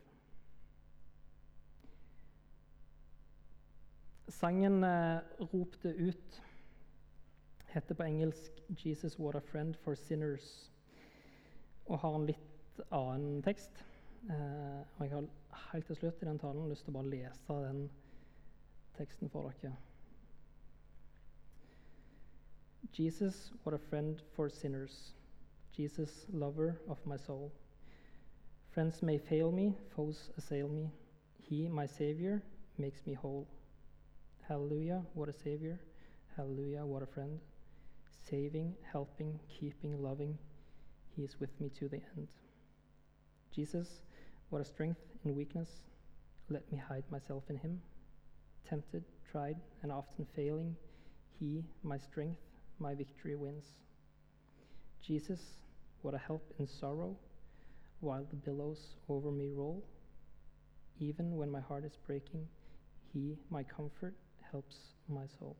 Sangen 4.28 4.84
eh, 4.84 5.20
ropte 5.40 5.94
ut 5.96 6.42
heter 7.68 7.94
på 7.94 8.02
engelsk 8.02 8.60
'Jesus 8.68 9.18
what 9.18 9.34
a 9.34 9.40
friend 9.40 9.74
for 9.74 9.94
sinners' 9.94 10.70
og 11.88 11.98
har 11.98 12.14
en 12.14 12.26
litt 12.28 12.80
annen 12.92 13.42
tekst. 13.42 13.82
Eh, 14.30 14.80
og 14.98 15.04
Jeg 15.04 15.10
har 15.10 15.28
helt 15.72 15.86
til 15.86 15.96
slutt 15.96 16.22
i 16.22 16.26
den 16.26 16.38
talen 16.38 16.68
lyst 16.68 16.84
til 16.84 16.92
å 16.94 16.98
bare 17.00 17.12
lese 17.12 17.60
den 17.64 17.84
teksten 18.98 19.30
for 19.30 19.52
dere. 19.62 19.76
Jesus, 22.92 23.52
what 23.64 23.74
a 23.74 23.78
friend 23.78 24.22
for 24.34 24.48
sinners. 24.48 25.14
Jesus, 25.78 26.26
lover 26.28 26.76
of 26.88 27.04
my 27.06 27.16
soul. 27.16 27.52
Friends 28.70 29.02
may 29.02 29.18
fail 29.18 29.52
me, 29.52 29.76
foes 29.94 30.30
assail 30.36 30.68
me. 30.68 30.90
He, 31.40 31.68
my 31.68 31.86
Savior, 31.86 32.42
makes 32.76 33.06
me 33.06 33.14
whole. 33.14 33.46
Hallelujah, 34.48 35.02
what 35.14 35.28
a 35.28 35.32
Savior. 35.32 35.78
Hallelujah, 36.36 36.84
what 36.84 37.02
a 37.02 37.06
friend. 37.06 37.38
Saving, 38.28 38.74
helping, 38.92 39.38
keeping, 39.48 40.02
loving. 40.02 40.38
He 41.18 41.24
is 41.24 41.40
with 41.40 41.50
me 41.60 41.68
to 41.80 41.88
the 41.88 42.00
end. 42.16 42.28
Jesus, 43.52 43.88
what 44.50 44.62
a 44.62 44.64
strength 44.64 45.00
in 45.24 45.34
weakness. 45.34 45.68
Let 46.48 46.70
me 46.70 46.78
hide 46.78 47.02
myself 47.10 47.42
in 47.48 47.56
Him. 47.56 47.80
Tempted, 48.68 49.02
tried, 49.28 49.56
and 49.82 49.90
often 49.90 50.28
failing, 50.36 50.76
He, 51.40 51.64
my 51.82 51.98
strength, 51.98 52.38
my 52.78 52.94
victory 52.94 53.34
wins. 53.34 53.64
Jesus, 55.02 55.40
what 56.02 56.14
a 56.14 56.18
help 56.18 56.54
in 56.60 56.68
sorrow, 56.68 57.16
while 57.98 58.24
the 58.30 58.36
billows 58.36 58.94
over 59.08 59.32
me 59.32 59.50
roll. 59.52 59.84
Even 61.00 61.36
when 61.36 61.50
my 61.50 61.60
heart 61.60 61.84
is 61.84 61.98
breaking, 62.06 62.46
He, 63.12 63.36
my 63.50 63.64
comfort, 63.64 64.14
helps 64.52 64.76
my 65.08 65.26
soul. 65.40 65.56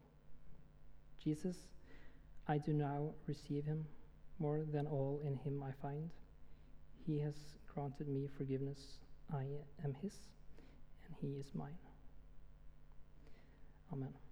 Jesus, 1.21 1.57
I 2.47 2.59
do 2.59 2.73
now 2.73 3.11
receive 3.27 3.65
him. 3.65 3.85
More 4.39 4.61
than 4.73 4.87
all 4.87 5.21
in 5.25 5.37
him 5.37 5.63
I 5.63 5.73
find. 5.83 6.11
He 7.07 7.19
has 7.19 7.35
granted 7.75 8.09
me 8.09 8.29
forgiveness. 8.37 8.99
I 9.33 9.45
am 9.85 9.95
his, 10.01 10.15
and 11.07 11.17
he 11.21 11.39
is 11.39 11.47
mine. 11.55 11.79
Amen. 13.93 14.28